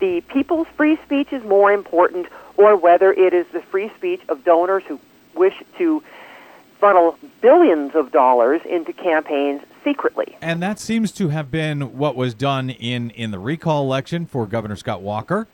[0.00, 4.44] the people's free speech is more important or whether it is the free speech of
[4.44, 4.98] donors who
[5.34, 6.02] wish to
[6.80, 10.36] funnel billions of dollars into campaigns secretly.
[10.40, 14.46] And that seems to have been what was done in, in the recall election for
[14.46, 15.48] Governor Scott Walker.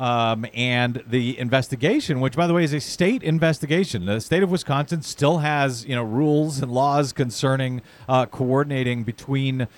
[0.00, 4.50] Um, and the investigation, which by the way is a state investigation, the state of
[4.50, 9.68] Wisconsin still has you know rules and laws concerning uh, coordinating between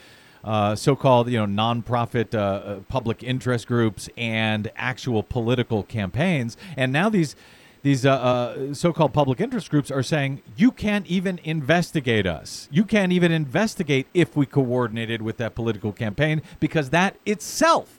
[0.44, 6.56] uh, so-called you know nonprofit uh, uh, public interest groups and actual political campaigns.
[6.76, 7.34] And now these
[7.82, 12.68] these uh, uh, so-called public interest groups are saying you can't even investigate us.
[12.70, 17.98] You can't even investigate if we coordinated with that political campaign because that itself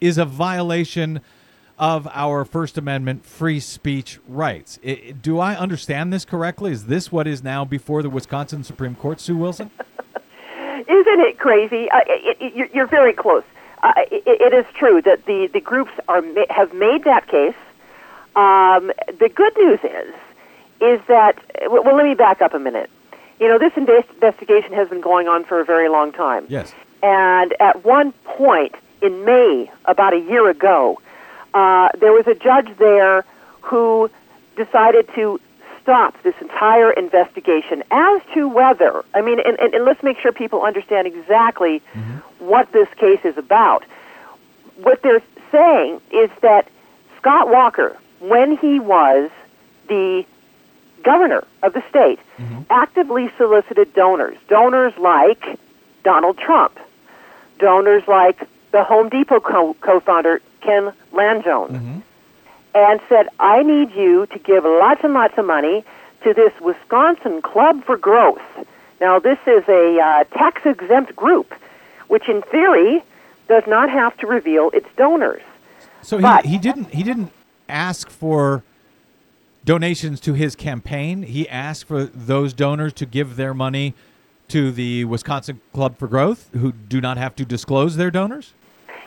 [0.00, 1.20] is a violation
[1.80, 4.78] of our First Amendment free speech rights.
[5.22, 6.72] Do I understand this correctly?
[6.72, 9.70] Is this what is now before the Wisconsin Supreme Court, Sue Wilson?
[10.86, 11.90] Isn't it crazy?
[11.90, 13.44] Uh, it, it, you're- you're very close.
[13.82, 17.54] Uh, it, it is true that the, the groups are have made that case.
[18.36, 20.14] Um, the good news is
[20.82, 21.38] is that
[21.70, 22.90] well, let me back up a minute.
[23.40, 26.44] You know, this investigation has been going on for a very long time.
[26.50, 26.74] Yes.
[27.02, 31.00] And at one point in May, about a year ago,
[31.54, 33.24] uh, there was a judge there
[33.62, 34.10] who
[34.56, 35.40] decided to
[35.82, 40.32] stop this entire investigation as to whether, I mean, and, and, and let's make sure
[40.32, 41.78] people understand exactly
[42.38, 43.84] what this case is about.
[44.76, 46.68] What they're saying is that
[47.18, 49.30] Scott Walker, when he was
[49.88, 50.24] the
[51.02, 52.18] governor of the state,
[52.70, 54.36] actively solicited donors.
[54.48, 55.58] Donors like
[56.04, 56.78] Donald Trump,
[57.58, 58.38] donors like
[58.70, 59.74] the Home Depot co-
[60.60, 62.02] Ken Langone,
[62.74, 65.84] and said, "I need you to give lots and lots of money
[66.24, 68.42] to this Wisconsin Club for Growth."
[69.00, 71.54] Now, this is a uh, tax-exempt group,
[72.08, 73.02] which in theory
[73.48, 75.42] does not have to reveal its donors.
[76.02, 77.32] So he, But- he didn't he didn't
[77.68, 78.62] ask for
[79.64, 81.22] donations to his campaign.
[81.22, 83.94] He asked for those donors to give their money
[84.48, 88.52] to the Wisconsin Club for Growth, who do not have to disclose their donors.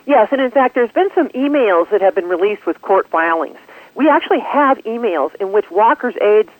[0.06, 3.58] Yes, and in fact, there's been some emails that have been released with court filings.
[3.94, 6.50] We actually have emails in which Walker's aides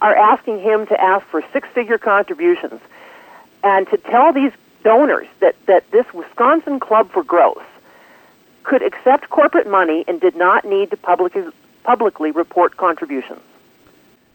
[0.00, 2.80] are asking him to ask for six-figure contributions
[3.62, 4.52] and to tell these
[4.84, 7.64] donors that, that this Wisconsin Club for Growth
[8.62, 11.42] could accept corporate money and did not need to publicly,
[11.84, 13.40] publicly report contributions.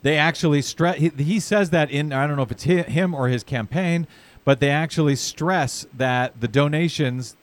[0.02, 0.98] They actually stress.
[0.98, 4.06] He, he says that in I don't know if it's him or his campaign,
[4.44, 7.38] but they actually stress that the donations,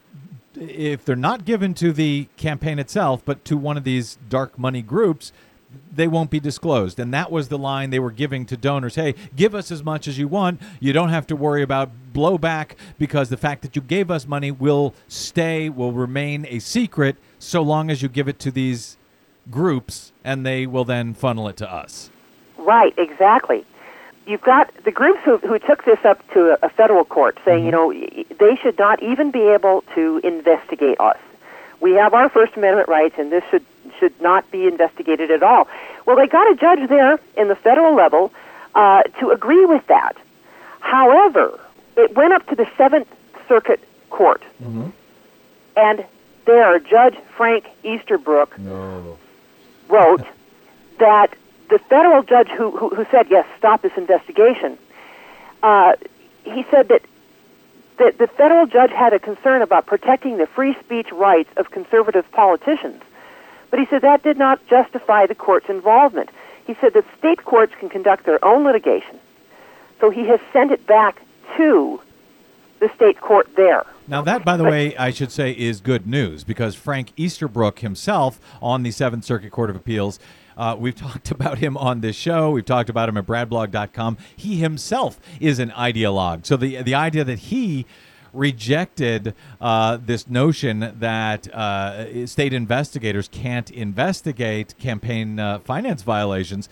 [0.55, 4.83] if they're not given to the campaign itself, but to one of these dark money
[4.83, 5.33] groups,
[5.93, 6.99] they won't be disclosed.
[6.99, 8.97] And that was the line they were giving to donors.
[8.97, 10.61] Hey, give us as much as you want.
[10.81, 14.51] You don't have to worry about blowback because the fact that you gave us money
[14.51, 18.97] will stay, will remain a secret so long as you give it to these
[19.51, 22.11] groups and they will then funnel it to us.
[22.59, 23.65] Right, exactly.
[24.31, 27.65] You've got the groups who, who took this up to a, a federal court saying,
[27.65, 31.19] you know, they should not even be able to investigate us.
[31.81, 33.65] We have our First Amendment rights, and this should
[33.99, 35.67] should not be investigated at all.
[36.07, 38.33] Well, they got a judge there in the federal level
[38.77, 40.17] uh, to agree with that.
[40.79, 41.59] However,
[41.97, 43.09] it went up to the Seventh
[43.49, 44.45] Circuit Court,
[45.77, 46.05] and
[46.45, 48.55] there, Judge Frank Easterbrook
[49.89, 50.25] wrote
[51.01, 51.35] that
[51.71, 54.77] the federal judge who, who, who said, yes, stop this investigation,
[55.63, 55.95] uh,
[56.45, 57.03] he said that,
[57.99, 62.31] that the federal judge had a concern about protecting the free speech rights of conservative
[62.33, 63.03] politicians.
[63.71, 66.31] But he said that did not justify the court's involvement.
[66.67, 69.19] He said that state courts can conduct their own litigation.
[70.01, 71.23] So he has sent it back
[71.57, 72.01] to
[72.81, 73.85] the state court there.
[74.09, 78.41] Now, that, by the way, I should say is good news because Frank Easterbrook himself
[78.61, 80.19] on the Seventh Circuit Court of Appeals,
[80.57, 82.51] uh, we've talked about him on this show.
[82.51, 84.19] We've talked about him at bradblog.com.
[84.37, 86.47] He himself is an ideologue.
[86.47, 87.87] So the, the idea that he
[88.33, 96.69] rejected uh, this notion that uh, state investigators can't investigate campaign uh, finance violations,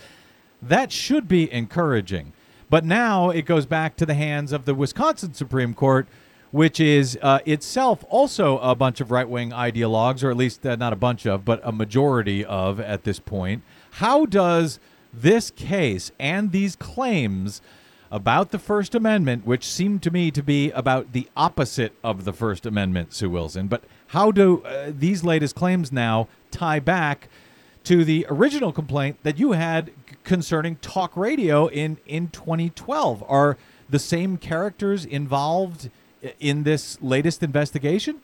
[0.62, 2.32] that should be encouraging.
[2.70, 6.06] But now it goes back to the hands of the Wisconsin Supreme Court,
[6.50, 10.76] which is uh, itself also a bunch of right wing ideologues, or at least uh,
[10.76, 13.62] not a bunch of, but a majority of at this point.
[13.92, 14.80] How does
[15.12, 17.60] this case and these claims
[18.10, 22.32] about the First Amendment, which seem to me to be about the opposite of the
[22.32, 27.28] First Amendment, Sue Wilson, but how do uh, these latest claims now tie back
[27.84, 29.90] to the original complaint that you had
[30.24, 33.22] concerning talk radio in in 2012?
[33.28, 33.58] Are
[33.90, 35.90] the same characters involved
[36.40, 38.20] in this latest investigation?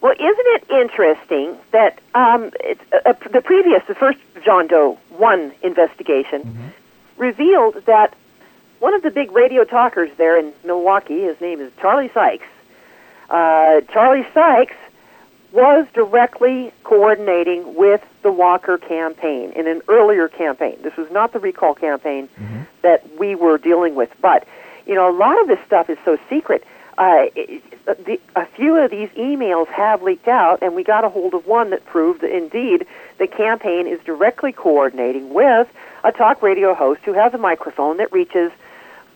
[0.00, 4.98] Well, isn't it interesting that um, it's, uh, uh, the previous, the first John Doe
[5.10, 6.72] 1 investigation
[7.16, 8.14] revealed that
[8.78, 12.46] one of the big radio talkers there in Milwaukee, his name is Charlie Sykes,
[13.30, 14.76] uh, Charlie Sykes
[15.52, 20.76] was directly coordinating with the Walker campaign in an earlier campaign.
[20.82, 22.28] This was not the recall campaign
[22.82, 24.46] that we were dealing with, but
[24.86, 26.62] you know, a lot of this stuff is so secret.
[26.98, 27.26] Uh,
[27.84, 31.46] the, a few of these emails have leaked out, and we got a hold of
[31.46, 32.86] one that proved that indeed
[33.18, 35.68] the campaign is directly coordinating with
[36.04, 38.50] a talk radio host who has a microphone that reaches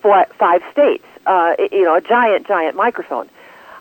[0.03, 1.05] four, five states.
[1.27, 3.29] Uh, you know, a giant, giant microphone.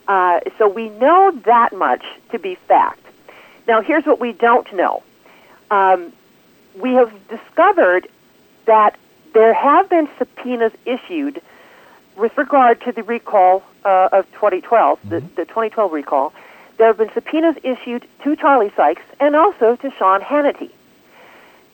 [0.08, 3.00] Uh, so we know that much to be fact.
[3.68, 5.04] Now, here's what we don't know.
[5.72, 6.12] Um,
[6.76, 8.08] we have discovered
[8.66, 8.97] that
[9.34, 11.41] there have been subpoenas issued
[12.16, 16.34] with regard to the recall uh, of 2012, the, the 2012 recall.
[16.77, 20.71] There have been subpoenas issued to Charlie Sykes and also to Sean Hannity.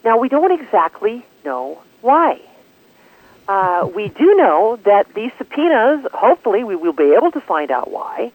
[0.04, 2.40] Now, we don't exactly know why.
[3.48, 7.92] Uh, we do know that these subpoenas, hopefully, we will be able to find out
[7.92, 8.32] why.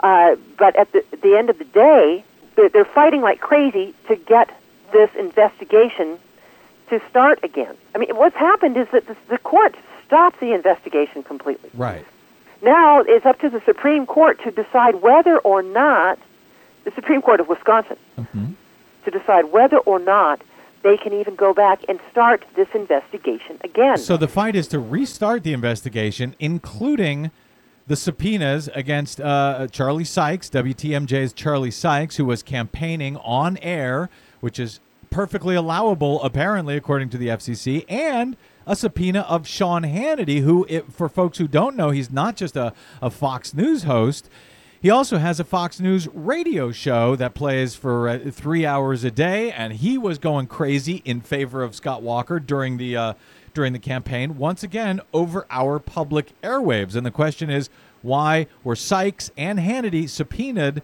[0.00, 4.16] Uh, but at the, the end of the day, they're, they're fighting like crazy to
[4.16, 4.50] get
[4.92, 6.18] this investigation
[6.90, 7.74] to start again.
[7.94, 9.74] I mean, what's happened is that the, the court
[10.06, 11.70] stopped the investigation completely.
[11.74, 12.04] Right.
[12.64, 16.18] Now it's up to the Supreme Court to decide whether or not,
[16.84, 17.98] the Supreme Court of Wisconsin,
[19.04, 20.40] to decide whether or not
[20.82, 23.98] they can even go back and start this investigation again.
[23.98, 27.30] So the fight is to restart the investigation, including
[27.86, 34.08] the subpoenas against uh, Charlie Sykes, WTMJ's Charlie Sykes, who was campaigning on air,
[34.40, 38.36] which is perfectly allowable, apparently, according to the FCC, and
[38.66, 42.56] a subpoena of Sean Hannity, who, if, for folks who don't know, he's not just
[42.56, 44.28] a, a Fox News host.
[44.80, 49.10] He also has a Fox News radio show that plays for uh, three hours a
[49.10, 53.14] day, and he was going crazy in favor of Scott Walker during the uh,
[53.54, 54.36] during the campaign.
[54.36, 57.70] Once again, over our public airwaves, and the question is,
[58.02, 60.82] why were Sykes and Hannity subpoenaed?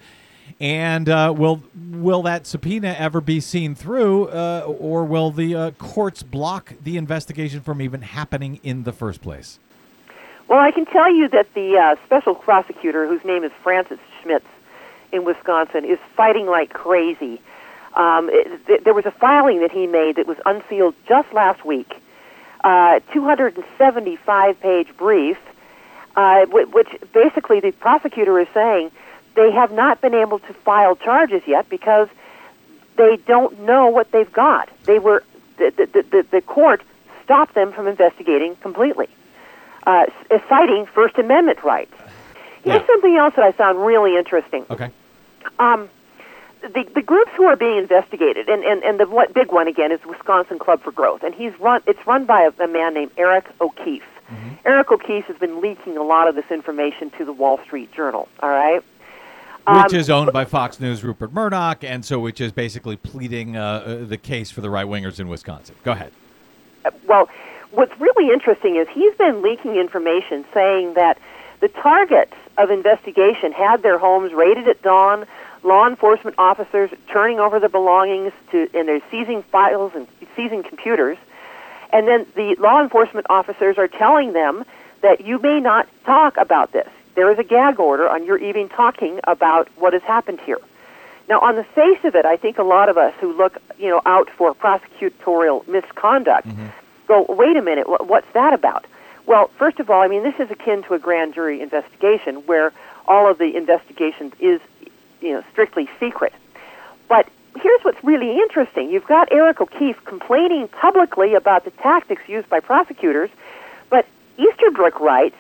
[0.61, 5.71] And uh, will will that subpoena ever be seen through, uh, or will the uh,
[5.73, 9.59] courts block the investigation from even happening in the first place?
[10.49, 14.47] Well, I can tell you that the uh, special prosecutor, whose name is Francis Schmitz
[15.13, 17.41] in Wisconsin, is fighting like crazy.
[17.95, 21.65] Um, it, th- there was a filing that he made that was unsealed just last
[21.65, 22.03] week,
[22.65, 25.39] uh, 275 page brief,
[26.17, 28.91] uh, w- which basically the prosecutor is saying
[29.35, 32.09] they have not been able to file charges yet because
[32.97, 34.69] they don't know what they've got.
[34.85, 35.23] They were
[35.59, 36.83] the the, the, the court
[37.25, 39.09] stopped them from investigating completely,
[39.87, 40.07] uh,
[40.49, 41.95] citing First Amendment rights.
[42.65, 42.87] Here's Yeah.
[42.87, 44.67] something else that I found really interesting.
[44.69, 44.91] Okay.
[45.59, 45.89] Um,
[46.63, 49.93] the, the groups who are being investigated, and, and, and the what, big one again
[49.93, 51.81] is Wisconsin Club for Growth, and he's run.
[51.87, 54.05] It's run by a, a man named Eric O'Keefe.
[54.65, 58.29] Eric O'Keefe has been leaking a lot of this information to the Wall Street Journal.
[58.41, 58.83] All right.
[59.67, 63.57] Which Um, is owned by Fox News, Rupert Murdoch, and so which is basically pleading
[63.57, 65.75] uh, uh, the case for the right wingers in Wisconsin.
[65.85, 66.13] Go ahead.
[67.07, 67.29] well,
[67.71, 71.19] what's really interesting is he's been leaking information saying that
[71.61, 75.27] the targets of investigation had their homes raided at dawn,
[75.63, 81.19] law enforcement officers turning over their belongings to, and they're seizing files and seizing computers,
[81.93, 84.65] and then the law enforcement officers are telling them
[85.03, 86.89] that you may not talk about this.
[87.15, 90.59] There is a gag order on your even talking about what has happened here.
[91.29, 93.89] Now, on the face of it, I think a lot of us who look, you
[93.89, 96.67] know, out for prosecutorial misconduct mm-hmm.
[97.07, 98.85] go, wait a minute, wh- what's that about?
[99.27, 102.73] Well, first of all, I mean, this is akin to a grand jury investigation where
[103.07, 104.61] all of the investigation is,
[105.21, 106.33] you know, strictly secret.
[107.09, 107.29] But
[107.61, 108.91] here's what's really interesting.
[108.91, 113.31] You've got Eric O'Keefe complaining publicly about the tactics used by prosecutors,
[113.89, 114.07] but
[114.37, 115.37] Easterbrook writes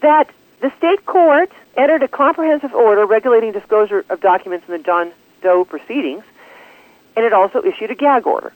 [0.00, 0.30] that
[0.64, 5.12] the state court entered a comprehensive order regulating disclosure of documents in the John
[5.42, 6.24] Doe proceedings,
[7.14, 8.50] and it also issued a gag order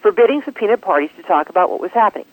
[0.00, 2.24] forbidding subpoenaed parties to talk about what was happening.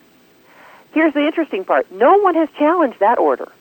[0.92, 3.52] Here's the interesting part no one has challenged that order,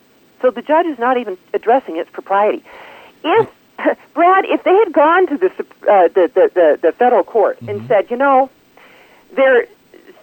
[0.42, 2.64] so the judge is not even addressing its propriety.
[3.26, 3.50] If
[4.14, 7.86] Brad, if they had gone to the uh, the, the, the the federal court and
[7.90, 8.50] said, you know,
[9.36, 9.68] they're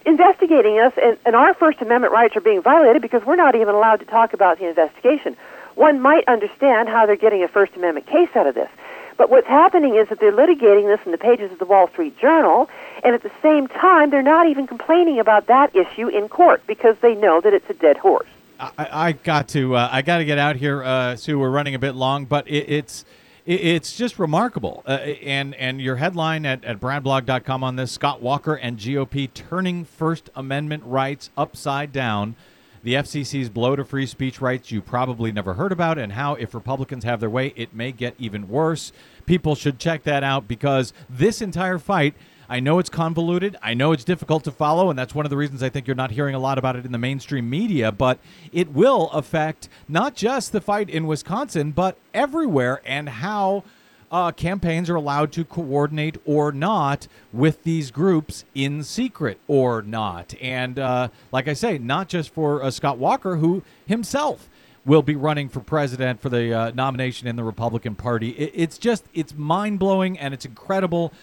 [0.05, 3.75] investigating us, and, and our First Amendment rights are being violated because we're not even
[3.75, 5.37] allowed to talk about the investigation.
[5.75, 8.69] one might understand how they're getting a First Amendment case out of this.
[9.17, 12.19] But what's happening is that they're litigating this in the pages of the Wall Street
[12.19, 12.69] Journal,
[13.05, 16.97] and at the same time, they're not even complaining about that issue in court because
[17.03, 18.27] they know that it's a dead horse.
[18.59, 21.39] I, I got to uh, I got to get out here, uh, Sue.
[21.39, 23.07] We're running a bit long, but it, it's it,
[23.45, 24.83] it's just remarkable.
[24.87, 29.85] Uh, and and your headline at, at bradblog.com on this: Scott Walker and GOP turning
[29.85, 32.37] First Amendment rights upside down.
[32.85, 36.53] The FCC's blow to free speech rights you probably never heard about, and how if
[36.53, 38.93] Republicans have their way, it may get even worse.
[39.25, 42.15] People should check that out because this entire fight
[42.53, 43.57] I know it's convoluted.
[43.63, 45.97] I know it's difficult to follow, and that's one of the reasons I think you're
[45.97, 47.91] not hearing a lot about it in the mainstream media.
[47.91, 48.19] But
[48.53, 53.65] it will affect not just the fight in Wisconsin, but everywhere, and how
[54.11, 60.35] uh, campaigns are allowed to coordinate or not with these groups in secret or not.
[60.39, 64.51] And uh, like I say, not just for uh, Scott Walker, who himself
[64.85, 68.33] will be running for president for the uh, nomination in the Republican Party.
[68.33, 71.15] It, it's just it's mind blowing and it's incredible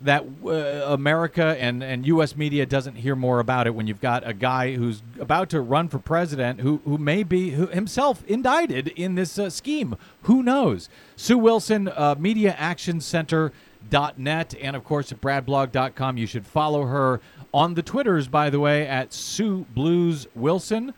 [0.00, 2.36] that uh, America and, and U.S.
[2.36, 5.88] media doesn't hear more about it when you've got a guy who's about to run
[5.88, 9.96] for president who, who may be who himself indicted in this uh, scheme.
[10.22, 10.88] Who knows?
[11.16, 13.52] Sue Wilson, uh, Media Action Center.
[13.90, 17.20] Dot net and of course at bradblog.com you should follow her
[17.52, 20.94] on the twitters by the way at sue blues wilson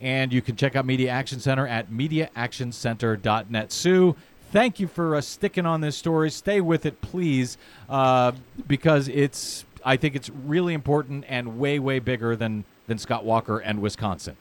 [0.00, 4.14] and you can check out media action center at mediaactioncenter.net sue
[4.52, 6.30] thank you for uh, sticking on this story.
[6.30, 8.32] Stay with it, please, uh,
[8.66, 9.64] because it's.
[9.84, 14.36] I think it's really important and way, way bigger than than Scott Walker and Wisconsin.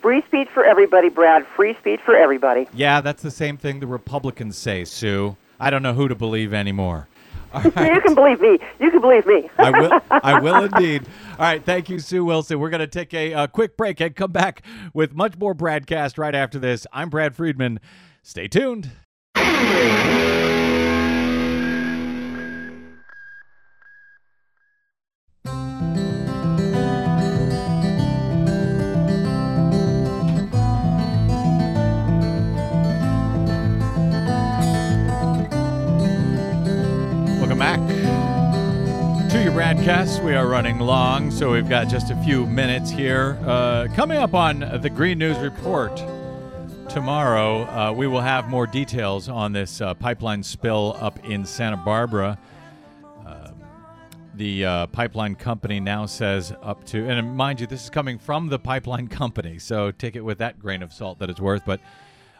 [0.00, 1.44] Free speech for everybody, Brad.
[1.56, 2.68] Free speech for everybody.
[2.72, 5.36] Yeah, that's the same thing the Republicans say, Sue.
[5.58, 7.08] I don't know who to believe anymore.
[7.52, 8.58] All You can believe me.
[8.78, 9.48] You can believe me.
[9.58, 10.00] I will.
[10.10, 11.06] I will indeed.
[11.32, 11.64] All right.
[11.64, 12.58] Thank you, Sue Wilson.
[12.58, 14.62] We're going to take a, uh quick break and come back
[14.92, 16.86] with much more Bradcast right after this.
[16.92, 17.80] I'm Brad Friedman.
[18.22, 18.90] Stay tuned.
[37.46, 37.78] Welcome back
[39.30, 40.24] to your Bradcast.
[40.24, 43.38] We are running long, so we've got just a few minutes here.
[43.44, 45.92] Uh, coming up on the Green News Report
[46.96, 51.76] tomorrow, uh, we will have more details on this uh, pipeline spill up in Santa
[51.76, 52.38] Barbara.
[53.26, 53.52] Um,
[54.32, 58.48] the uh, pipeline company now says up to, and mind you, this is coming from
[58.48, 61.82] the pipeline company, so take it with that grain of salt that it's worth, but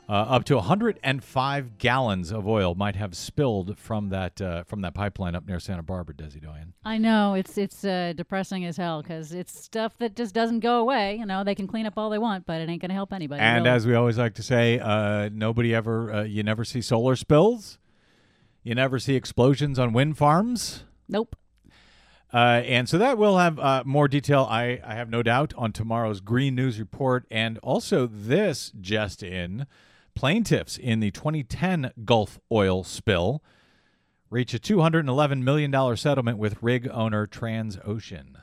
[0.09, 4.94] uh, up to 105 gallons of oil might have spilled from that uh, from that
[4.94, 6.74] pipeline up near Santa Barbara, Desi Doyen.
[6.84, 10.78] I know it's it's uh, depressing as hell because it's stuff that just doesn't go
[10.78, 11.16] away.
[11.16, 13.40] You know, they can clean up all they want, but it ain't gonna help anybody.
[13.40, 13.76] And really.
[13.76, 17.78] as we always like to say, uh, nobody ever, uh, you never see solar spills,
[18.62, 20.84] you never see explosions on wind farms.
[21.09, 21.36] nope.
[22.32, 25.72] Uh, and so that will have uh, more detail, I, I have no doubt, on
[25.72, 27.24] tomorrow's Green News Report.
[27.30, 29.66] And also this just in
[30.16, 33.44] plaintiffs in the 2010 Gulf oil spill
[34.30, 38.40] reach a $211 million settlement with rig owner Transocean.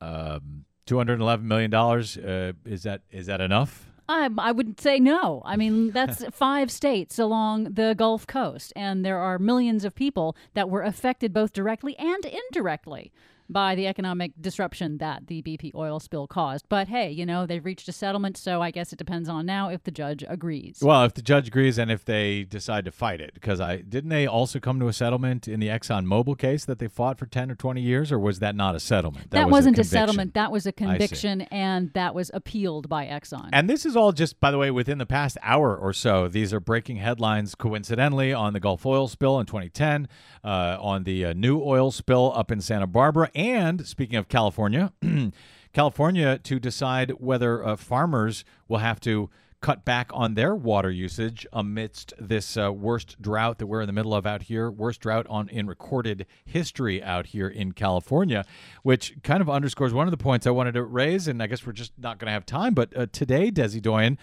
[0.00, 3.90] Um, $211 million, uh, is, that, is that enough?
[4.08, 5.42] I, I would say no.
[5.44, 10.36] I mean, that's five states along the Gulf Coast, and there are millions of people
[10.54, 13.12] that were affected both directly and indirectly
[13.48, 16.68] by the economic disruption that the BP oil spill caused.
[16.68, 19.68] But hey, you know, they've reached a settlement, so I guess it depends on now
[19.68, 20.78] if the judge agrees.
[20.82, 24.10] Well, if the judge agrees and if they decide to fight it, because I didn't
[24.10, 27.26] they also come to a settlement in the Exxon Mobil case that they fought for
[27.26, 29.30] ten or twenty years, or was that not a settlement?
[29.30, 29.98] that, was wasn't a, conviction.
[29.98, 30.34] settlement.
[30.34, 33.48] That was a conviction, and that was appealed by Exxon.
[33.52, 36.28] And this is all just, by the way, within the past hour or so.
[36.28, 40.08] These are breaking headlines, coincidentally, on the Gulf oil spill in 2010,
[40.44, 43.41] uh, on the uh, new oil spill up in Santa Barbara, and
[43.84, 44.92] speaking of California,
[45.72, 49.30] California to decide whether uh, farmers will have to
[49.60, 53.92] cut back on their water usage amidst this uh, worst drought that we're in the
[53.92, 58.44] middle of out here, worst drought on in recorded history out here in California,
[58.84, 61.66] which kind of underscores one of the points I wanted to raise, and I guess
[61.66, 62.74] we're just not going to have time.
[62.74, 64.18] But uh, today, Desi Doyen,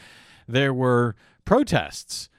[0.47, 2.29] there were protests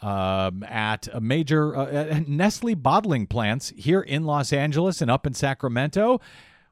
[0.00, 5.26] um, at a major uh, at Nestle bottling plants here in Los Angeles and up
[5.26, 6.20] in Sacramento.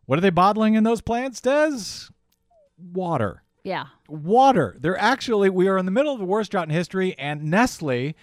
[0.05, 2.11] What are they bottling in those plants, Des?
[2.79, 3.87] Water yeah.
[4.09, 4.77] water.
[4.79, 8.15] They're actually, we are in the middle of the worst drought in history, and Nestle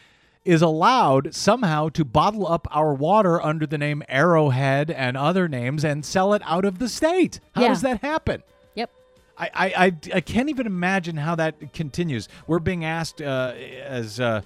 [0.46, 5.84] is allowed somehow to bottle up our water under the name Arrowhead and other names
[5.84, 7.42] and sell it out of the state.
[7.56, 7.68] How Yeah.
[7.70, 8.42] does that happen?
[8.76, 8.90] Yep.
[9.38, 9.86] I, I, I,
[10.16, 12.30] I can't even imagine how that continues.
[12.48, 14.42] We're being asked uh, as uh,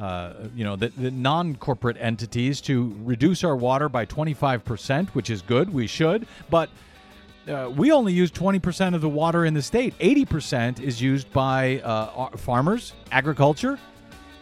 [0.00, 5.42] uh, you know the, the non-corporate entities to reduce our water by 25%, which is
[5.42, 5.72] good.
[5.72, 6.70] We should, but
[7.46, 9.98] uh, we only use 20% of the water in the state.
[9.98, 13.78] 80% is used by uh, farmers, agriculture,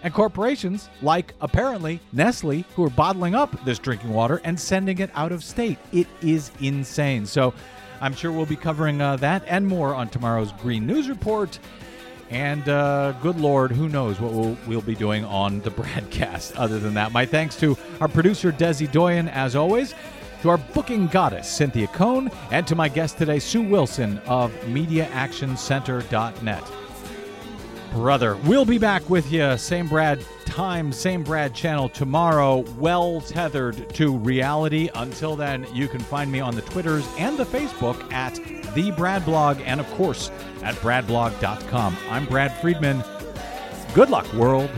[0.02, 5.11] and corporations like apparently Nestle, who are bottling up this drinking water and sending it
[5.14, 5.78] out of state.
[5.92, 7.26] It is insane.
[7.26, 7.52] So
[8.00, 11.59] I'm sure we'll be covering uh, that and more on tomorrow's Green News Report.
[12.30, 16.52] And uh, good Lord, who knows what we'll, we'll be doing on the Bradcast.
[16.56, 19.94] Other than that, my thanks to our producer, Desi Doyen, as always,
[20.42, 26.64] to our booking goddess, Cynthia Cohn, and to my guest today, Sue Wilson of MediaActionCenter.net.
[27.92, 33.88] Brother, we'll be back with you, same Brad time, same Brad channel tomorrow, well tethered
[33.94, 34.90] to reality.
[34.94, 38.38] Until then, you can find me on the Twitters and the Facebook at
[38.78, 40.30] The Brad Blog, and of course
[40.62, 41.96] at bradblog.com.
[42.10, 43.02] I'm Brad Friedman.
[43.92, 44.70] Good luck, world.